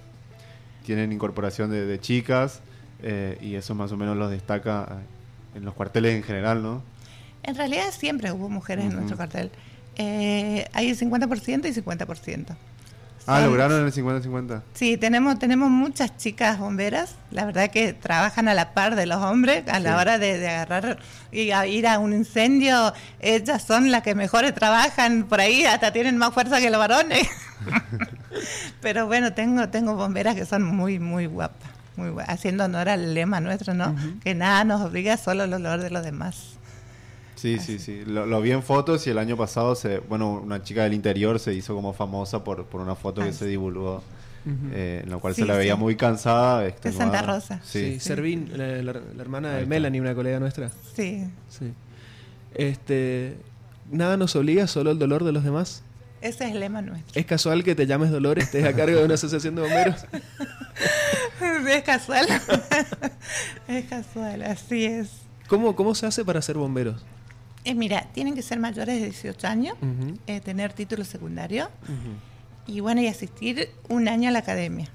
Tienen 0.85 1.11
incorporación 1.11 1.69
de, 1.69 1.99
chicas 1.99 2.61
eh, 3.01 3.37
y 3.41 3.55
eso 3.55 3.75
más 3.75 3.91
o 3.91 3.97
menos 3.97 4.17
los 4.17 4.29
destaca 4.31 4.99
en 5.55 5.63
los 5.65 5.73
cuarteles 5.73 6.15
en 6.15 6.23
general, 6.23 6.61
¿no? 6.61 6.83
En 7.43 7.55
realidad 7.55 7.91
siempre 7.91 8.31
hubo 8.31 8.49
mujeres 8.49 8.85
en 8.85 8.95
nuestro 8.95 9.15
cuartel 9.15 9.51
eh, 9.97 10.67
hay 10.73 10.89
el 10.89 10.97
50% 10.97 11.65
y 11.65 11.81
50%. 11.81 12.55
Ah, 13.29 13.41
lograron 13.41 13.85
el 13.85 13.91
50-50. 13.91 14.61
Sí, 14.73 14.95
tenemos, 14.95 15.37
tenemos 15.37 15.69
muchas 15.69 16.15
chicas 16.15 16.59
bomberas, 16.59 17.15
la 17.29 17.43
verdad 17.43 17.69
que 17.69 17.91
trabajan 17.91 18.47
a 18.47 18.53
la 18.53 18.73
par 18.73 18.95
de 18.95 19.05
los 19.05 19.17
hombres 19.17 19.67
a 19.67 19.81
la 19.81 19.97
hora 19.97 20.17
de, 20.17 20.47
agarrar 20.47 20.99
y 21.29 21.51
ir 21.51 21.87
a 21.87 21.99
un 21.99 22.13
incendio. 22.13 22.93
Ellas 23.19 23.63
son 23.63 23.91
las 23.91 24.03
que 24.03 24.15
mejores 24.15 24.53
trabajan 24.53 25.25
por 25.25 25.41
ahí, 25.41 25.65
hasta 25.65 25.91
tienen 25.91 26.17
más 26.17 26.33
fuerza 26.33 26.61
que 26.61 26.69
los 26.69 26.79
varones. 26.79 27.27
Pero 28.81 29.07
bueno, 29.07 29.33
tengo, 29.33 29.67
tengo 29.67 29.95
bomberas 29.95 30.35
que 30.35 30.45
son 30.45 30.63
muy, 30.63 30.97
muy 30.97 31.25
guapas, 31.25 31.69
muy 31.97 32.13
haciendo 32.27 32.63
honor 32.63 32.87
al 32.87 33.13
lema 33.13 33.41
nuestro, 33.41 33.73
¿no? 33.73 33.93
Que 34.23 34.35
nada 34.35 34.63
nos 34.63 34.79
obliga, 34.79 35.17
solo 35.17 35.43
el 35.43 35.53
olor 35.53 35.81
de 35.81 35.89
los 35.89 36.05
demás. 36.05 36.56
Sí, 37.37 37.59
sí, 37.59 37.77
sí. 37.77 38.03
Lo, 38.05 38.41
vi 38.41 38.51
en 38.51 38.63
fotos 38.63 39.05
y 39.05 39.11
el 39.11 39.19
año 39.19 39.37
pasado, 39.37 39.75
se, 39.75 39.99
bueno, 39.99 40.41
una 40.43 40.63
chica 40.63 40.83
del 40.83 40.93
interior 40.93 41.39
se 41.39 41.53
hizo 41.53 41.75
como 41.75 41.93
famosa 41.93 42.43
por, 42.43 42.65
por 42.65 42.81
una 42.81 42.95
foto 42.95 43.21
que 43.21 43.31
se 43.31 43.45
divulgó. 43.45 44.03
Eh, 44.71 45.01
en 45.03 45.11
la 45.11 45.17
cual 45.17 45.35
se 45.35 45.45
la 45.45 45.57
veía 45.57 45.75
muy 45.75 45.97
cansada. 45.97 46.61
De 46.61 46.91
Santa 46.91 47.21
Rosa. 47.21 47.59
Sí, 47.63 47.99
Servín, 47.99 48.49
la, 48.55 49.01
hermana 49.19 49.53
de 49.53 49.65
Melanie, 49.65 49.99
una 49.99 50.15
colega 50.15 50.39
nuestra. 50.39 50.71
Sí. 50.95 51.25
sí. 51.49 51.73
Este, 52.55 53.37
nada 53.91 54.15
nos 54.15 54.35
obliga, 54.35 54.65
solo 54.67 54.91
el 54.91 54.99
dolor 54.99 55.25
de 55.25 55.33
los 55.33 55.43
demás. 55.43 55.83
Ese 56.21 56.45
es 56.45 56.51
el 56.51 56.61
lema 56.61 56.81
nuestro. 56.81 57.19
¿Es 57.19 57.25
casual 57.25 57.63
que 57.63 57.75
te 57.75 57.85
llames 57.85 58.09
Dolores, 58.09 58.45
estés 58.45 58.65
a 58.65 58.73
cargo 58.73 58.97
de 58.97 59.05
una 59.05 59.13
asociación 59.15 59.55
de 59.55 59.61
bomberos? 59.63 60.05
es 61.69 61.83
casual. 61.83 62.25
es 63.67 63.85
casual, 63.85 64.41
así 64.43 64.85
es. 64.85 65.09
¿Cómo, 65.47 65.75
¿Cómo 65.75 65.93
se 65.93 66.07
hace 66.07 66.25
para 66.25 66.41
ser 66.41 66.57
bomberos? 66.57 67.03
Eh, 67.67 67.75
mira, 67.75 68.07
tienen 68.13 68.33
que 68.33 68.41
ser 68.41 68.59
mayores 68.59 68.95
de 69.01 69.07
18 69.07 69.45
años, 69.45 69.75
eh, 70.25 70.39
tener 70.39 70.71
título 70.71 71.03
secundario 71.03 71.69
y 72.65 72.79
bueno, 72.79 73.01
y 73.01 73.07
asistir 73.07 73.71
un 73.89 74.07
año 74.07 74.29
a 74.29 74.31
la 74.31 74.39
academia. 74.39 74.87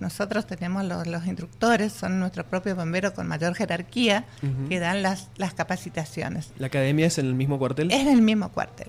nosotros 0.00 0.46
tenemos 0.46 0.84
los, 0.84 1.26
instructores, 1.26 1.92
son 1.92 2.18
nuestros 2.18 2.46
propios 2.46 2.78
bomberos 2.78 3.12
con 3.12 3.26
mayor 3.26 3.54
jerarquía 3.54 4.24
que 4.70 4.78
dan 4.78 5.02
las, 5.02 5.28
las 5.36 5.52
capacitaciones. 5.52 6.50
¿La 6.56 6.68
academia 6.68 7.06
es 7.08 7.18
en 7.18 7.26
el 7.26 7.34
mismo 7.34 7.58
cuartel? 7.58 7.90
Es 7.90 8.00
en 8.00 8.08
el 8.08 8.22
mismo 8.22 8.48
cuartel. 8.48 8.88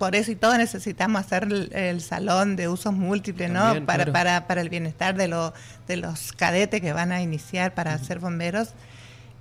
Por 0.00 0.16
eso 0.16 0.32
y 0.32 0.34
todo 0.34 0.58
necesitamos 0.58 1.20
hacer 1.20 1.46
el, 1.70 2.00
salón 2.00 2.56
de 2.56 2.66
usos 2.66 2.94
múltiples, 2.94 3.48
¿no? 3.48 3.86
Para, 3.86 4.12
para, 4.12 4.48
para 4.48 4.60
el 4.60 4.70
bienestar 4.70 5.14
de, 5.14 5.28
lo, 5.28 5.54
de 5.86 5.98
los 5.98 6.32
cadetes 6.32 6.80
que 6.80 6.92
van 6.92 7.12
a 7.12 7.22
iniciar 7.22 7.74
para 7.74 7.96
ser 7.98 8.18
bomberos. 8.18 8.70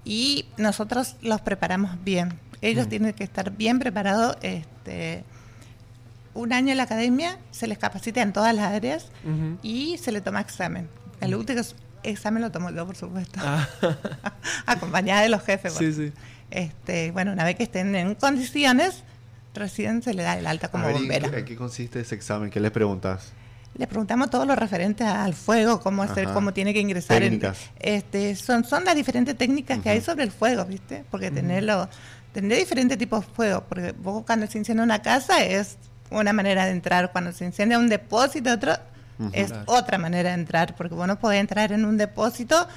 Y 0.05 0.45
nosotros 0.57 1.15
los 1.21 1.41
preparamos 1.41 2.03
bien 2.03 2.39
ellos 2.63 2.87
mm. 2.87 2.89
tienen 2.89 3.13
que 3.13 3.23
estar 3.23 3.51
bien 3.51 3.77
preparados. 3.77 4.37
Este, 4.41 5.23
un 6.33 6.53
año 6.53 6.71
en 6.71 6.77
la 6.77 6.83
academia, 6.83 7.37
se 7.51 7.67
les 7.67 7.77
capacita 7.77 8.21
en 8.21 8.33
todas 8.33 8.55
las 8.55 8.71
áreas 8.71 9.09
y 9.61 9.97
se 9.97 10.11
les 10.11 10.23
toma 10.23 10.41
examen. 10.41 10.89
El 11.21 11.35
último 11.35 11.61
examen 12.01 12.41
lo 12.41 12.51
tomo 12.51 12.71
yo, 12.71 12.85
por 12.87 12.95
supuesto, 12.95 13.39
ah. 13.43 13.67
acompañada 14.65 15.21
de 15.21 15.29
los 15.29 15.43
jefes. 15.43 15.77
Este, 16.49 17.11
bueno, 17.11 17.33
una 17.33 17.43
vez 17.43 17.55
que 17.55 17.63
estén 17.63 17.95
en 17.95 18.15
condiciones, 18.15 19.03
recién 19.53 20.01
se 20.01 20.13
le 20.13 20.23
da 20.23 20.37
el 20.37 20.47
alta 20.47 20.69
como 20.69 20.89
bombera. 20.89 21.27
¿En 21.37 21.45
qué 21.45 21.55
consiste 21.55 21.99
ese 21.99 22.15
examen? 22.15 22.49
¿Qué 22.49 22.59
les 22.59 22.71
preguntas? 22.71 23.33
Le 23.75 23.87
preguntamos 23.87 24.29
todo 24.29 24.45
lo 24.45 24.55
referente 24.55 25.03
al 25.03 25.33
fuego, 25.33 25.79
cómo 25.79 26.03
hacer, 26.03 26.27
cómo 26.31 26.53
tiene 26.53 26.73
que 26.73 26.79
ingresar. 26.79 27.19
Técnicas. 27.19 27.57
este, 27.79 28.35
son, 28.35 28.63
son 28.63 28.85
las 28.85 28.95
diferentes 28.95 29.35
técnicas 29.35 29.79
que 29.79 29.89
hay 29.89 30.01
sobre 30.01 30.23
el 30.23 30.31
fuego, 30.31 30.63
¿viste? 30.65 31.03
Porque 31.09 31.31
tenerlo 31.31 31.89
tener 32.33 32.57
diferentes 32.57 32.97
tipos 32.97 33.25
de 33.25 33.33
fuego, 33.33 33.63
porque 33.69 33.93
vos 33.93 34.23
cuando 34.25 34.47
se 34.47 34.57
incendia 34.57 34.83
una 34.83 35.01
casa 35.01 35.43
es 35.43 35.77
una 36.09 36.33
manera 36.33 36.65
de 36.65 36.71
entrar, 36.71 37.11
cuando 37.11 37.31
se 37.31 37.45
incendia 37.45 37.77
un 37.79 37.89
depósito 37.89 38.51
otro 38.51 38.73
es 39.31 39.53
otra 39.67 39.97
manera 39.99 40.29
de 40.29 40.35
entrar, 40.35 40.75
porque 40.75 40.95
vos 40.95 41.07
no 41.07 41.19
podés 41.19 41.39
entrar 41.39 41.71
en 41.71 41.85
un 41.85 41.97
depósito 41.97 42.67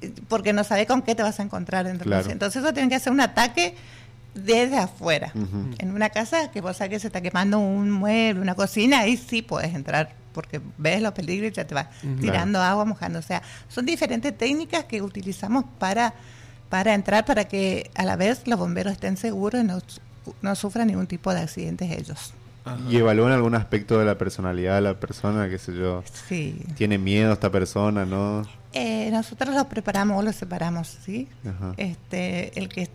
eh, 0.00 0.12
porque 0.26 0.52
no 0.52 0.64
sabés 0.64 0.86
con 0.86 1.02
qué 1.02 1.14
te 1.14 1.22
vas 1.22 1.38
a 1.38 1.42
encontrar 1.42 1.86
dentro. 1.86 2.10
Entonces 2.30 2.62
eso 2.62 2.72
tiene 2.72 2.88
que 2.88 2.96
hacer 2.96 3.12
un 3.12 3.20
ataque 3.20 3.76
desde 4.34 4.78
afuera. 4.78 5.32
En 5.78 5.92
una 5.94 6.08
casa 6.08 6.50
que 6.50 6.60
vos 6.60 6.78
sabés 6.78 6.90
que 6.90 6.98
se 7.00 7.06
está 7.08 7.20
quemando 7.20 7.58
un 7.58 7.90
mueble, 7.90 8.40
una 8.40 8.54
cocina, 8.54 9.00
ahí 9.00 9.16
sí 9.16 9.42
puedes 9.42 9.74
entrar 9.74 10.21
porque 10.32 10.60
ves 10.78 11.02
los 11.02 11.12
peligros 11.12 11.52
y 11.52 11.54
ya 11.54 11.66
te 11.66 11.74
vas 11.74 11.88
tirando 12.20 12.60
agua, 12.60 12.84
mojando. 12.84 13.18
O 13.18 13.22
sea, 13.22 13.42
son 13.68 13.86
diferentes 13.86 14.36
técnicas 14.36 14.84
que 14.84 15.02
utilizamos 15.02 15.64
para 15.78 16.14
para 16.72 16.94
entrar 16.94 17.26
para 17.26 17.44
que 17.44 17.90
a 17.94 18.02
la 18.06 18.16
vez 18.16 18.46
los 18.46 18.58
bomberos 18.58 18.94
estén 18.94 19.18
seguros 19.18 19.60
y 19.60 19.64
no, 19.64 19.78
no 20.40 20.54
sufran 20.54 20.86
ningún 20.86 21.06
tipo 21.06 21.34
de 21.34 21.40
accidentes 21.40 21.90
ellos. 21.90 22.32
¿Y 22.88 22.96
evalúan 22.96 23.32
algún 23.32 23.54
aspecto 23.54 23.98
de 23.98 24.06
la 24.06 24.16
personalidad 24.16 24.76
de 24.76 24.80
la 24.80 24.94
persona, 24.98 25.50
qué 25.50 25.58
sé 25.58 25.74
yo? 25.74 26.02
Sí. 26.28 26.64
¿Tiene 26.76 26.96
miedo 26.96 27.32
esta 27.32 27.50
persona, 27.50 28.06
no? 28.06 28.42
Eh, 28.72 29.10
nosotros 29.10 29.54
los 29.54 29.66
preparamos 29.66 30.18
o 30.18 30.22
los 30.22 30.34
separamos, 30.34 30.88
¿sí? 31.04 31.28
Este, 31.76 32.58
el 32.58 32.70
que 32.70 32.88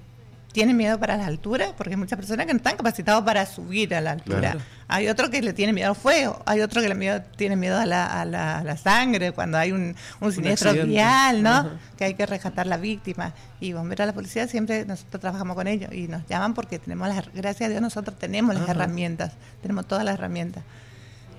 tienen 0.57 0.75
miedo 0.75 0.97
para 0.99 1.17
la 1.17 1.27
altura, 1.27 1.73
porque 1.77 1.93
hay 1.93 1.97
muchas 1.97 2.17
personas 2.17 2.47
que 2.47 2.51
no 2.51 2.57
están 2.57 2.77
capacitados 2.77 3.23
para 3.23 3.45
subir 3.45 3.93
a 3.93 4.01
la 4.01 4.13
altura. 4.13 4.57
Hay 4.87 5.07
otro 5.07 5.29
que 5.29 5.39
le 5.43 5.53
tiene 5.53 5.71
miedo 5.71 5.89
al 5.89 5.95
fuego, 5.95 6.41
hay 6.47 6.61
otro 6.61 6.81
que 6.81 6.89
le 6.89 6.95
miedo, 6.95 7.21
tiene 7.35 7.55
miedo 7.55 7.77
a 7.77 7.85
la, 7.85 8.21
a 8.21 8.25
la, 8.25 8.77
sangre, 8.77 9.33
cuando 9.33 9.59
hay 9.59 9.71
un, 9.71 9.95
un 10.19 10.33
siniestro 10.33 10.73
vial, 10.73 11.43
¿no? 11.43 11.69
Que 11.95 12.05
hay 12.05 12.15
que 12.15 12.25
rescatar 12.25 12.65
la 12.65 12.77
víctima. 12.77 13.35
Y 13.59 13.73
bomberos 13.73 14.05
a 14.05 14.07
la 14.07 14.13
policía 14.13 14.47
siempre 14.47 14.83
nosotros 14.83 15.21
trabajamos 15.21 15.55
con 15.55 15.67
ellos 15.67 15.93
y 15.93 16.07
nos 16.07 16.25
llaman 16.25 16.55
porque 16.55 16.79
tenemos 16.79 17.07
las, 17.07 17.31
gracias 17.35 17.67
a 17.67 17.69
Dios 17.69 17.81
nosotros 17.83 18.17
tenemos 18.17 18.55
las 18.55 18.67
herramientas, 18.67 19.33
tenemos 19.61 19.87
todas 19.87 20.05
las 20.05 20.15
herramientas 20.15 20.63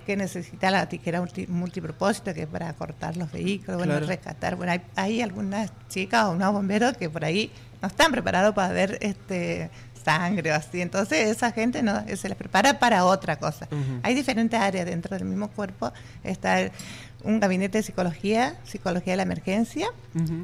que 0.07 0.17
necesita 0.17 0.71
la 0.71 0.89
tijera 0.89 1.23
multipropósito, 1.49 2.33
que 2.33 2.43
es 2.43 2.47
para 2.47 2.73
cortar 2.75 3.17
los 3.17 3.31
vehículos, 3.33 3.79
bueno, 3.79 3.99
rescatar. 3.99 4.57
Bueno, 4.57 4.73
hay, 4.73 4.81
hay 4.97 5.23
algunas 5.23 5.71
chicas 5.89 6.27
o 6.27 6.31
unos 6.31 6.51
bomberos 6.51 6.97
que 6.97 7.11
por 7.11 7.25
ahí 7.25 7.51
no 7.81 7.89
están 7.89 8.13
preparados 8.13 8.55
para 8.55 8.73
ver 8.73 8.99
este 9.01 9.71
sangre 10.05 10.53
o 10.53 10.55
así. 10.55 10.81
Entonces 10.81 11.29
esa 11.29 11.53
gente 11.53 11.83
no 11.83 12.03
se 12.17 12.29
les 12.29 12.37
prepara 12.37 12.79
para 12.79 13.05
otra 13.05 13.39
cosa. 13.39 13.69
Hay 14.03 14.15
diferentes 14.15 14.59
áreas 14.59 14.87
dentro 14.87 15.17
del 15.17 15.27
mismo 15.27 15.49
cuerpo. 15.49 15.93
Está 16.25 16.71
un 17.25 17.41
gabinete 17.41 17.79
de 17.79 17.83
psicología, 17.83 18.57
psicología 18.65 19.13
de 19.15 19.19
la 19.19 19.23
emergencia, 19.25 19.89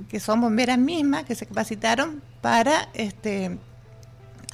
que 0.09 0.21
son 0.21 0.41
bomberas 0.41 0.79
mismas 0.79 1.25
que 1.25 1.35
se 1.35 1.47
capacitaron 1.47 2.23
para 2.41 2.89
este 2.95 3.59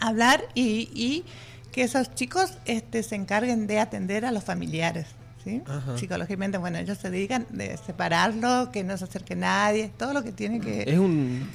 hablar 0.00 0.44
y, 0.54 1.24
que 1.72 1.82
esos 1.82 2.12
chicos 2.16 2.58
este, 2.64 3.04
se 3.04 3.14
encarguen 3.14 3.68
de 3.68 3.78
atender 3.78 4.24
a 4.24 4.32
los 4.32 4.42
familiares. 4.42 5.06
¿sí? 5.44 5.62
Psicológicamente, 5.96 6.58
bueno, 6.58 6.78
ellos 6.78 6.98
se 6.98 7.10
dedican 7.10 7.46
de 7.50 7.76
separarlo, 7.76 8.72
que 8.72 8.82
no 8.82 8.98
se 8.98 9.04
acerque 9.04 9.36
nadie, 9.36 9.92
todo 9.96 10.12
lo 10.12 10.24
que 10.24 10.32
tiene 10.32 10.60
que... 10.60 10.82
Es 10.90 10.98
un... 10.98 11.48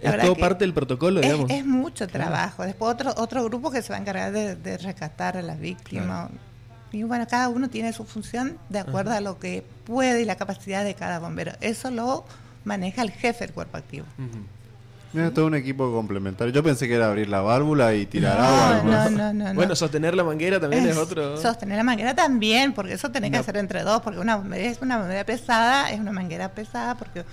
Es 0.00 0.18
todo 0.18 0.34
parte 0.36 0.64
del 0.64 0.72
protocolo, 0.72 1.20
digamos. 1.20 1.50
Es, 1.50 1.64
mucho 1.64 2.06
trabajo. 2.08 2.64
Después 2.64 2.94
otro 2.94 3.14
otro 3.16 3.44
grupo 3.44 3.70
que 3.70 3.82
se 3.82 3.90
va 3.92 3.96
a 3.96 4.00
encargar 4.00 4.32
de, 4.32 4.78
rescatar 4.78 5.36
a 5.36 5.42
las 5.42 5.60
víctimas. 5.60 6.30
Y 6.92 7.04
bueno, 7.04 7.26
cada 7.28 7.48
uno 7.48 7.68
tiene 7.68 7.92
su 7.92 8.04
función 8.04 8.58
de 8.68 8.80
acuerdo 8.80 9.12
a 9.12 9.20
lo 9.20 9.38
que 9.38 9.64
puede 9.84 10.22
y 10.22 10.24
la 10.24 10.36
capacidad 10.36 10.84
de 10.84 10.94
cada 10.94 11.20
bombero. 11.20 11.52
Eso 11.60 11.90
lo 11.90 12.24
maneja 12.64 13.02
el 13.02 13.10
jefe 13.10 13.46
del 13.46 13.54
cuerpo 13.54 13.76
activo. 13.76 14.06
Mira, 15.12 15.32
todo 15.32 15.46
un 15.46 15.54
equipo 15.56 15.92
complementario. 15.92 16.52
Yo 16.52 16.62
pensé 16.62 16.86
que 16.86 16.94
era 16.94 17.08
abrir 17.08 17.28
la 17.28 17.40
válvula 17.40 17.94
y 17.94 18.06
tirar 18.06 18.40
agua. 18.40 18.82
No, 18.84 19.10
no, 19.10 19.32
no, 19.32 19.54
Bueno, 19.54 19.74
sostener 19.74 20.14
la 20.14 20.22
manguera 20.22 20.60
también 20.60 20.86
es, 20.86 20.96
otro. 20.96 21.36
Sostener 21.36 21.76
la 21.76 21.82
manguera 21.82 22.14
también, 22.14 22.72
porque 22.72 22.92
eso 22.92 23.10
tenés 23.10 23.32
que 23.32 23.38
hacer 23.38 23.56
entre 23.56 23.82
dos, 23.82 24.02
porque 24.02 24.20
una 24.20 24.40
es 24.56 24.80
una 24.80 24.98
manguera 24.98 25.24
pesada, 25.24 25.90
es 25.90 25.98
una 25.98 26.12
manguera 26.12 26.50
pesada, 26.50 26.94
porque 26.96 27.24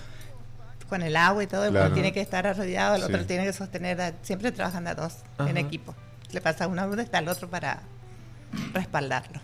con 0.88 1.02
el 1.02 1.16
agua 1.16 1.44
y 1.44 1.48
todo, 1.48 1.70
uno 1.70 1.92
tiene 1.92 2.12
que 2.14 2.22
estar 2.22 2.48
arrollado, 2.48 2.96
el 2.96 3.04
otro 3.04 3.26
tiene 3.26 3.46
que 3.46 3.54
sostener. 3.54 4.16
siempre 4.22 4.52
trabajan 4.52 4.88
a 4.88 4.96
dos 4.96 5.18
en 5.40 5.58
equipo. 5.58 5.96
Le 6.32 6.42
pasa 6.42 6.68
una 6.68 6.86
uno 6.86 7.02
está 7.02 7.20
el 7.20 7.28
otro 7.28 7.50
para 7.50 7.82
respaldarlo. 8.74 9.40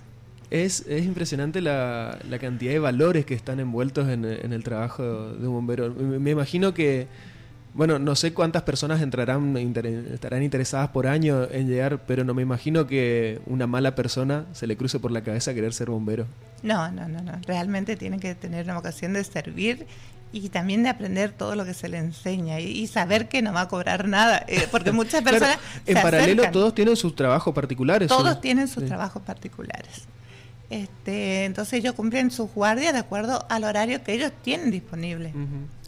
Es, 0.49 0.85
es 0.87 1.05
impresionante 1.05 1.61
la, 1.61 2.19
la, 2.29 2.37
cantidad 2.37 2.71
de 2.71 2.79
valores 2.79 3.25
que 3.25 3.33
están 3.33 3.59
envueltos 3.59 4.07
en, 4.07 4.23
en 4.25 4.53
el 4.53 4.63
trabajo 4.63 5.03
de 5.33 5.47
un 5.47 5.53
bombero. 5.53 5.89
me 5.91 6.29
imagino 6.29 6.73
que 6.73 7.07
bueno, 7.73 7.97
no 7.97 8.15
sé 8.15 8.33
cuántas 8.33 8.61
personas 8.61 9.01
entrarán, 9.01 9.57
estarán 9.57 10.43
interesadas 10.43 10.89
por 10.89 11.07
año 11.07 11.47
en 11.49 11.67
llegar, 11.67 12.03
pero 12.05 12.23
no 12.23 12.35
me 12.35 12.43
imagino 12.43 12.85
que 12.85 13.41
una 13.47 13.65
mala 13.65 13.95
persona 13.95 14.45
se 14.53 14.67
le 14.67 14.77
cruce 14.77 14.99
por 14.99 15.11
la 15.11 15.21
cabeza 15.21 15.55
querer 15.55 15.73
ser 15.73 15.89
bombero. 15.89 16.27
No, 16.61 16.91
no, 16.91 17.07
no, 17.07 17.21
no. 17.21 17.39
Realmente 17.47 17.95
tienen 17.95 18.19
que 18.19 18.35
tener 18.35 18.65
una 18.65 18.75
vocación 18.75 19.13
de 19.13 19.23
servir 19.23 19.87
y 20.33 20.49
también 20.49 20.83
de 20.83 20.89
aprender 20.89 21.31
todo 21.31 21.55
lo 21.55 21.63
que 21.63 21.73
se 21.73 21.87
le 21.87 21.97
enseña 21.99 22.59
y, 22.59 22.87
saber 22.87 23.29
que 23.29 23.41
no 23.41 23.53
va 23.53 23.61
a 23.61 23.67
cobrar 23.69 24.07
nada, 24.07 24.43
eh, 24.47 24.67
porque 24.69 24.91
muchas 24.91 25.21
personas... 25.21 25.57
en 25.85 26.01
paralelo 26.01 26.51
todos 26.51 26.75
tienen 26.75 26.97
sus 26.97 27.15
trabajos 27.15 27.53
particulares. 27.53 28.09
Todos 28.09 28.41
tienen 28.41 28.67
sus 28.67 28.85
trabajos 28.85 29.21
particulares. 29.21 30.05
Este, 30.69 31.45
entonces 31.45 31.73
ellos 31.73 31.93
cumplen 31.93 32.31
sus 32.31 32.51
guardias 32.51 32.93
de 32.93 32.99
acuerdo 32.99 33.45
al 33.47 33.63
horario 33.63 34.03
que 34.03 34.13
ellos 34.13 34.31
tienen 34.41 34.71
disponible. 34.71 35.31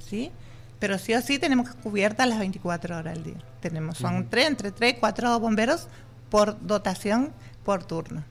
¿Sí? 0.08 0.32
pero 0.80 1.00
sí 1.00 1.14
o 1.14 1.22
sí 1.22 1.40
tenemos 1.40 1.70
cubiertas 1.76 2.28
las 2.28 2.38
24 2.38 2.98
horas 2.98 3.18
al 3.18 3.24
día. 3.24 3.38
Tenemos, 3.60 3.98
son 3.98 4.30
tres, 4.30 4.46
entre 4.46 4.72
3 4.72 4.94
y 4.94 5.00
4 5.00 5.40
bomberos 5.40 5.88
por 6.30 6.64
dotación 6.66 7.32
por 7.64 7.84
turno. 7.84 8.24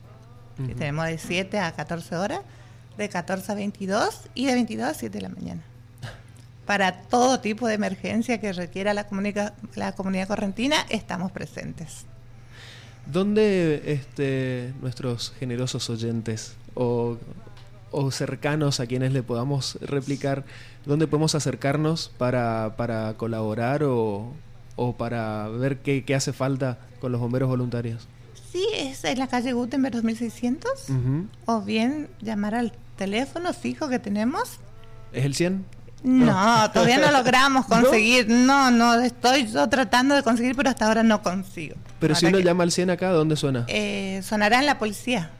tenemos 0.56 1.06
de 1.06 1.18
7 1.18 1.58
a 1.58 1.72
14 1.72 2.16
horas, 2.16 2.40
de 2.96 3.08
14 3.08 3.50
a 3.50 3.54
22 3.56 4.28
y 4.34 4.46
de 4.46 4.54
22 4.54 4.88
a 4.88 4.94
7 4.94 5.18
de 5.18 5.22
la 5.22 5.28
mañana. 5.30 5.62
Para 6.66 7.02
todo 7.02 7.40
tipo 7.40 7.66
de 7.66 7.74
emergencia 7.74 8.40
que 8.40 8.52
requiera 8.52 8.94
la, 8.94 9.06
la 9.74 9.92
comunidad 9.92 10.28
correntina, 10.28 10.76
estamos 10.88 11.30
presentes. 11.32 12.06
¿Dónde 13.06 13.82
este, 13.86 14.72
nuestros 14.80 15.34
generosos 15.38 15.90
oyentes 15.90 16.56
o 16.74 17.18
o 17.94 18.10
cercanos 18.10 18.80
a 18.80 18.86
quienes 18.86 19.12
le 19.12 19.22
podamos 19.22 19.78
replicar, 19.80 20.44
dónde 20.84 21.06
podemos 21.06 21.34
acercarnos 21.34 22.10
para, 22.18 22.74
para 22.76 23.14
colaborar 23.14 23.84
o, 23.84 24.32
o 24.74 24.96
para 24.96 25.48
ver 25.48 25.78
qué, 25.78 26.04
qué, 26.04 26.14
hace 26.14 26.32
falta 26.32 26.78
con 27.00 27.12
los 27.12 27.20
bomberos 27.20 27.48
voluntarios? 27.48 28.08
Sí, 28.50 28.66
es 28.74 29.04
en 29.04 29.18
la 29.18 29.28
calle 29.28 29.52
Gutenberg 29.52 29.94
2600 29.94 30.70
o 31.46 31.62
bien 31.62 32.08
llamar 32.20 32.54
al 32.54 32.72
teléfono 32.96 33.52
fijo 33.52 33.88
que 33.88 33.98
tenemos. 33.98 34.58
¿Es 35.12 35.24
el 35.24 35.34
100? 35.34 35.64
No, 36.04 36.70
todavía 36.70 36.98
no 36.98 37.10
logramos 37.10 37.66
conseguir. 37.66 38.28
¿No? 38.28 38.70
no, 38.70 38.94
estoy 39.00 39.50
yo 39.50 39.68
tratando 39.68 40.14
de 40.14 40.22
conseguir, 40.22 40.54
pero 40.54 40.70
hasta 40.70 40.86
ahora 40.86 41.02
no 41.02 41.20
consigo. 41.22 41.74
Pero 41.98 42.14
si 42.14 42.26
uno 42.26 42.38
llama 42.38 42.62
al 42.62 42.70
100 42.70 42.90
acá, 42.90 43.10
¿dónde 43.10 43.34
suena? 43.36 43.64
Eh, 43.68 44.20
sonará 44.22 44.60
en 44.60 44.66
la 44.66 44.78
policía. 44.78 45.32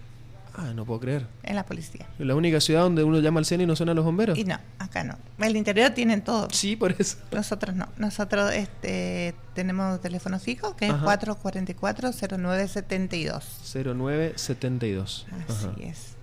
Ah, 0.57 0.73
no 0.75 0.85
puedo 0.85 1.01
creer. 1.01 1.27
En 1.43 1.57
la 1.57 1.67
policía. 1.67 2.07
¿La 2.19 2.37
única 2.37 2.61
ciudad 2.61 2.83
donde 2.83 3.03
uno 3.03 3.19
llama 3.19 3.41
al 3.41 3.47
CENI 3.47 3.65
y 3.65 3.67
no 3.67 3.75
suenan 3.75 3.97
los 3.97 4.05
bomberos? 4.05 4.39
Y 4.39 4.45
no, 4.45 4.57
acá 4.79 5.03
no. 5.03 5.19
El 5.39 5.57
interior 5.57 5.91
tienen 5.91 6.23
todo. 6.23 6.47
Sí, 6.53 6.77
por 6.77 6.95
eso. 6.97 7.17
Nosotros 7.33 7.75
no. 7.75 7.89
Nosotros 7.99 8.53
este, 8.55 9.35
tenemos 9.55 10.01
teléfono 10.01 10.39
fijo 10.39 10.77
que 10.77 10.87
es 10.87 10.93
444-0972. 10.93 13.43
0972. 13.97 15.27
Así 15.49 15.67
es. 15.81 16.15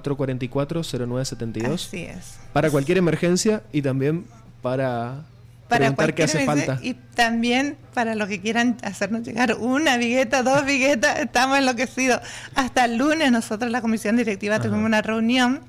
444-0972. 0.00 1.74
Así 1.74 2.04
es. 2.04 2.38
Para 2.52 2.70
cualquier 2.70 2.98
emergencia 2.98 3.62
y 3.72 3.82
también 3.82 4.24
para 4.60 5.24
para 5.68 6.12
qué 6.12 6.24
hace 6.24 6.44
falta. 6.44 6.78
Y 6.82 6.94
también 6.94 7.76
para 7.94 8.14
los 8.14 8.28
que 8.28 8.40
quieran 8.40 8.76
hacernos 8.82 9.22
llegar 9.22 9.56
una 9.58 9.96
vigueta, 9.96 10.42
dos 10.42 10.64
viguetas, 10.64 11.18
estamos 11.18 11.58
enloquecidos. 11.58 12.20
Hasta 12.54 12.84
el 12.84 12.96
lunes 12.96 13.32
nosotros, 13.32 13.70
la 13.70 13.80
comisión 13.80 14.16
directiva, 14.16 14.60
tuvimos 14.60 14.84
una 14.84 15.02
reunión 15.02 15.60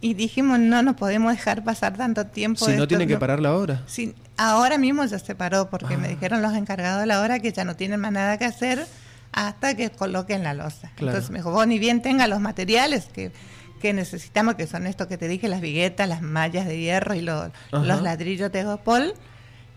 y 0.00 0.14
dijimos, 0.14 0.58
no 0.58 0.82
nos 0.82 0.96
podemos 0.96 1.32
dejar 1.32 1.62
pasar 1.62 1.96
tanto 1.96 2.26
tiempo. 2.26 2.64
Si 2.64 2.72
no 2.72 2.88
tiene 2.88 3.06
que 3.06 3.18
parar 3.18 3.40
la 3.40 3.54
hora. 3.54 3.82
Sí, 3.86 4.14
ahora 4.36 4.78
mismo 4.78 5.04
ya 5.04 5.18
se 5.18 5.34
paró 5.34 5.70
porque 5.70 5.96
me 5.96 6.06
ah. 6.06 6.10
dijeron 6.10 6.42
los 6.42 6.54
encargados 6.54 7.00
de 7.00 7.06
la 7.06 7.20
hora 7.20 7.38
que 7.40 7.52
ya 7.52 7.64
no 7.64 7.76
tienen 7.76 8.00
más 8.00 8.12
nada 8.12 8.38
que 8.38 8.46
hacer 8.46 8.86
hasta 9.32 9.74
que 9.74 9.90
coloquen 9.90 10.42
la 10.42 10.54
losa. 10.54 10.90
Entonces 10.98 11.30
me 11.30 11.38
dijo, 11.38 11.50
vos 11.50 11.66
ni 11.66 11.78
bien 11.78 12.02
tenga 12.02 12.26
los 12.26 12.40
materiales 12.40 13.06
que 13.06 13.32
que 13.80 13.92
necesitamos, 13.92 14.54
que 14.54 14.68
son 14.68 14.86
estos 14.86 15.08
que 15.08 15.18
te 15.18 15.26
dije, 15.26 15.48
las 15.48 15.60
viguetas, 15.60 16.08
las 16.08 16.22
mallas 16.22 16.66
de 16.66 16.78
hierro 16.78 17.14
y 17.14 17.22
los, 17.22 17.50
ladrillos 17.72 18.52
de 18.52 18.62
Gopol. 18.62 19.14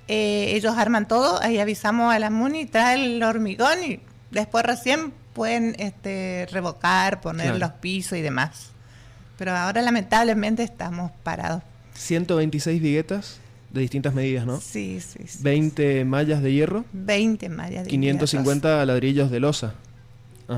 Eh, 0.07 0.51
ellos 0.55 0.77
arman 0.77 1.07
todo, 1.07 1.41
ahí 1.41 1.57
avisamos 1.57 2.13
a 2.13 2.19
la 2.19 2.29
MUNI, 2.29 2.65
trae 2.65 3.15
el 3.15 3.23
hormigón 3.23 3.81
y 3.83 4.01
después 4.29 4.65
recién 4.65 5.13
pueden 5.33 5.75
este, 5.79 6.47
revocar, 6.51 7.21
poner 7.21 7.57
los 7.57 7.71
pisos 7.71 8.17
y 8.17 8.21
demás. 8.21 8.71
Pero 9.37 9.55
ahora 9.55 9.81
lamentablemente 9.81 10.61
estamos 10.61 11.11
parados. 11.23 11.63
126 11.95 12.81
viguetas 12.81 13.39
de 13.73 13.81
distintas 13.81 14.13
medidas, 14.13 14.45
¿no? 14.45 14.61
Sí, 14.61 15.01
sí. 15.01 15.19
sí 15.27 15.39
20 15.41 16.05
mallas 16.05 16.41
de 16.41 16.53
hierro. 16.53 16.85
20 16.93 17.49
mallas 17.49 17.83
de 17.83 17.89
550 17.89 18.85
ladrillos 18.85 19.31
de 19.31 19.39
losa. 19.39 19.73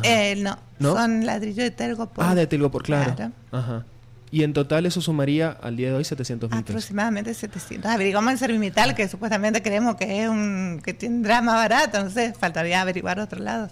Eh, 0.04 0.36
no, 0.38 0.58
son 0.80 1.26
ladrillos 1.26 1.64
de 1.64 1.72
Telgopor. 1.72 2.26
Ah, 2.26 2.36
de 2.36 2.48
Telgopor, 2.48 2.84
claro. 2.84 3.16
claro. 3.16 3.32
Ajá. 3.52 3.86
Y 4.32 4.44
en 4.44 4.52
total 4.52 4.86
eso 4.86 5.00
sumaría 5.00 5.50
al 5.50 5.78
día 5.78 5.90
de 5.90 5.96
hoy 5.96 6.04
700 6.04 6.50
mil 6.50 6.60
Aproximadamente 6.60 7.34
700. 7.34 7.90
Averiguamos 7.90 8.34
en 8.34 8.38
Servimetal, 8.38 8.94
que 8.94 9.08
supuestamente 9.08 9.62
creemos 9.62 9.96
que 9.96 10.24
es 10.24 10.30
un 10.30 10.82
que 10.84 10.94
tendrá 10.94 11.42
más 11.42 11.56
barato, 11.56 12.04
no 12.04 12.10
sé, 12.10 12.34
faltaría 12.34 12.82
averiguar 12.82 13.20
otros 13.20 13.42
lados. 13.42 13.72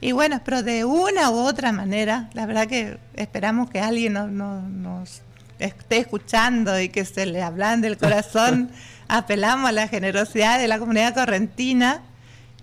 Y 0.00 0.12
bueno, 0.12 0.40
pero 0.44 0.62
de 0.62 0.84
una 0.84 1.30
u 1.30 1.38
otra 1.38 1.72
manera, 1.72 2.30
la 2.34 2.46
verdad 2.46 2.68
que 2.68 2.98
esperamos 3.14 3.68
que 3.68 3.80
alguien 3.80 4.12
nos, 4.12 4.30
nos 4.30 5.22
esté 5.60 5.98
escuchando 5.98 6.80
y 6.80 6.88
que 6.88 7.04
se 7.04 7.26
le 7.26 7.42
hablan 7.42 7.80
del 7.80 7.96
corazón. 7.96 8.70
Apelamos 9.08 9.68
a 9.68 9.72
la 9.72 9.88
generosidad 9.88 10.58
de 10.58 10.68
la 10.68 10.78
comunidad 10.78 11.14
correntina 11.14 12.02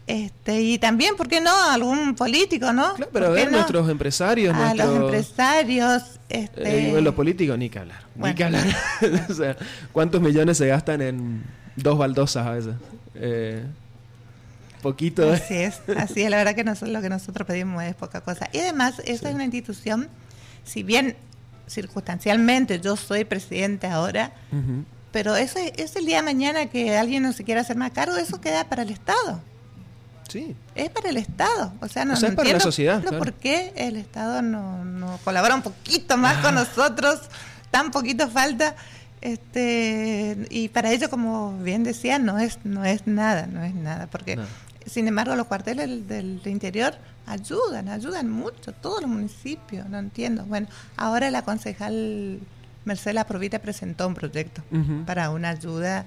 este, 0.08 0.62
y 0.62 0.78
también, 0.80 1.18
¿por 1.18 1.28
qué 1.28 1.42
no? 1.42 1.52
Algún 1.70 2.16
político, 2.16 2.72
¿no? 2.72 2.94
Claro, 2.96 3.12
pero 3.12 3.26
a 3.28 3.30
ver, 3.30 3.52
nuestros 3.52 3.90
empresarios. 3.90 4.56
A 4.56 4.74
los 4.74 4.96
empresarios. 4.96 6.04
Este... 6.30 6.98
Eh, 6.98 7.02
los 7.02 7.14
políticos, 7.14 7.58
ni 7.58 7.70
que 7.70 7.80
hablar. 7.80 8.04
Ni 8.16 8.34
que 8.34 8.46
hablar. 8.46 8.66
o 9.30 9.34
sea, 9.34 9.58
¿cuántos 9.92 10.22
millones 10.22 10.58
se 10.58 10.68
gastan 10.68 11.02
en 11.02 11.44
dos 11.76 11.98
baldosas 11.98 12.48
a 12.48 12.52
veces? 12.52 12.76
Eh, 13.16 13.66
poquito. 14.82 15.30
Así 15.30 15.56
es, 15.56 15.82
así 15.98 16.22
es. 16.22 16.30
La 16.30 16.38
verdad 16.38 16.56
que 16.56 16.64
nosotros, 16.64 16.92
lo 16.92 17.02
que 17.02 17.10
nosotros 17.10 17.46
pedimos 17.46 17.84
es 17.84 17.94
poca 17.94 18.22
cosa. 18.22 18.48
Y 18.54 18.60
además, 18.60 19.02
esta 19.04 19.28
es 19.28 19.36
una 19.36 19.44
institución, 19.44 20.08
si 20.64 20.84
bien 20.84 21.18
circunstancialmente 21.68 22.80
yo 22.80 22.96
soy 22.96 23.26
presidente 23.26 23.88
ahora, 23.88 24.32
pero 25.12 25.36
eso 25.36 25.60
es 25.60 25.96
el 25.96 26.06
día 26.06 26.18
de 26.18 26.24
mañana 26.24 26.68
que 26.68 26.98
alguien 26.98 27.24
no 27.24 27.34
se 27.34 27.44
quiera 27.44 27.62
hacer 27.62 27.78
más 27.78 27.92
cargo, 27.92 28.18
eso 28.18 28.40
queda 28.42 28.66
para 28.66 28.84
el 28.84 28.90
Estado. 28.90 29.42
Sí. 30.28 30.56
Es 30.76 30.90
para 30.90 31.10
el 31.10 31.18
Estado. 31.18 31.74
O 31.82 31.88
sea, 31.88 32.06
no, 32.06 32.14
es 32.14 32.24
para 32.36 32.52
la 32.52 32.60
sociedad. 32.60 33.02
¿Por 33.02 33.34
qué 33.34 33.74
el 33.76 33.96
Estado 33.96 34.42
no, 34.42 35.20
colabora 35.24 35.56
un 35.56 35.62
poquito 35.62 36.18
más 36.18 36.38
con 36.38 36.58
ah. 36.58 36.66
nosotros? 36.66 37.22
Tan 37.72 37.92
poquito 37.92 38.30
falta. 38.30 38.76
Este, 39.22 40.46
y 40.50 40.70
para 40.70 40.92
ello, 40.92 41.10
como 41.10 41.58
bien 41.60 41.84
decía, 41.84 42.20
no 42.20 42.38
es, 42.38 42.60
no 42.64 42.86
es 42.86 43.08
nada, 43.08 43.48
no 43.48 43.64
es 43.64 43.74
nada. 43.74 44.08
Porque 44.08 44.38
sin 44.88 45.08
embargo, 45.08 45.36
los 45.36 45.48
cuarteles 45.48 46.08
del, 46.08 46.42
interior 46.46 46.96
ayudan, 47.26 47.90
ayudan 47.90 48.30
mucho, 48.30 48.72
todos 48.72 49.02
los 49.02 49.10
municipios, 49.10 49.88
no 49.90 50.00
entiendo. 50.00 50.46
Bueno, 50.46 50.68
ahora 50.96 51.30
la 51.30 51.42
concejal 51.44 52.40
Mercedes 52.86 53.26
Provita 53.26 53.60
presentó 53.60 54.08
un 54.08 54.16
proyecto 54.16 54.64
para 55.06 55.30
una 55.30 55.50
ayuda, 55.50 56.06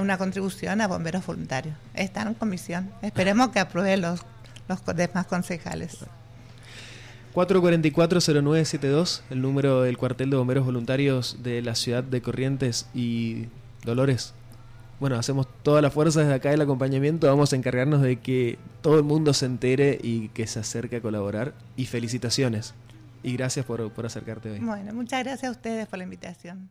una 0.00 0.16
contribución 0.16 0.80
a 0.80 0.88
bomberos 0.88 1.24
voluntarios. 1.24 1.76
Está 1.94 2.22
en 2.22 2.34
comisión. 2.34 2.90
Esperemos 3.02 3.50
que 3.50 3.60
aprueben 3.60 4.00
los, 4.00 4.22
los 4.68 4.80
demás 4.96 5.26
concejales. 5.26 5.98
444-0972, 7.34 9.20
el 9.30 9.42
número 9.42 9.82
del 9.82 9.98
cuartel 9.98 10.30
de 10.30 10.36
bomberos 10.36 10.64
voluntarios 10.64 11.36
de 11.42 11.62
la 11.62 11.74
ciudad 11.74 12.02
de 12.02 12.22
Corrientes 12.22 12.86
y 12.94 13.48
Dolores. 13.84 14.34
Bueno, 15.00 15.16
hacemos 15.16 15.46
toda 15.62 15.80
la 15.80 15.90
fuerza 15.90 16.20
desde 16.20 16.34
acá 16.34 16.50
del 16.50 16.60
acompañamiento, 16.60 17.28
vamos 17.28 17.52
a 17.52 17.56
encargarnos 17.56 18.02
de 18.02 18.16
que 18.16 18.58
todo 18.82 18.98
el 18.98 19.04
mundo 19.04 19.32
se 19.32 19.46
entere 19.46 19.98
y 20.02 20.28
que 20.28 20.46
se 20.46 20.58
acerque 20.58 20.96
a 20.96 21.00
colaborar. 21.00 21.54
Y 21.76 21.86
felicitaciones. 21.86 22.74
Y 23.22 23.36
gracias 23.36 23.64
por, 23.64 23.90
por 23.92 24.06
acercarte 24.06 24.50
hoy. 24.50 24.58
Bueno, 24.60 24.92
muchas 24.92 25.22
gracias 25.22 25.48
a 25.48 25.52
ustedes 25.52 25.86
por 25.86 25.98
la 25.98 26.04
invitación. 26.04 26.68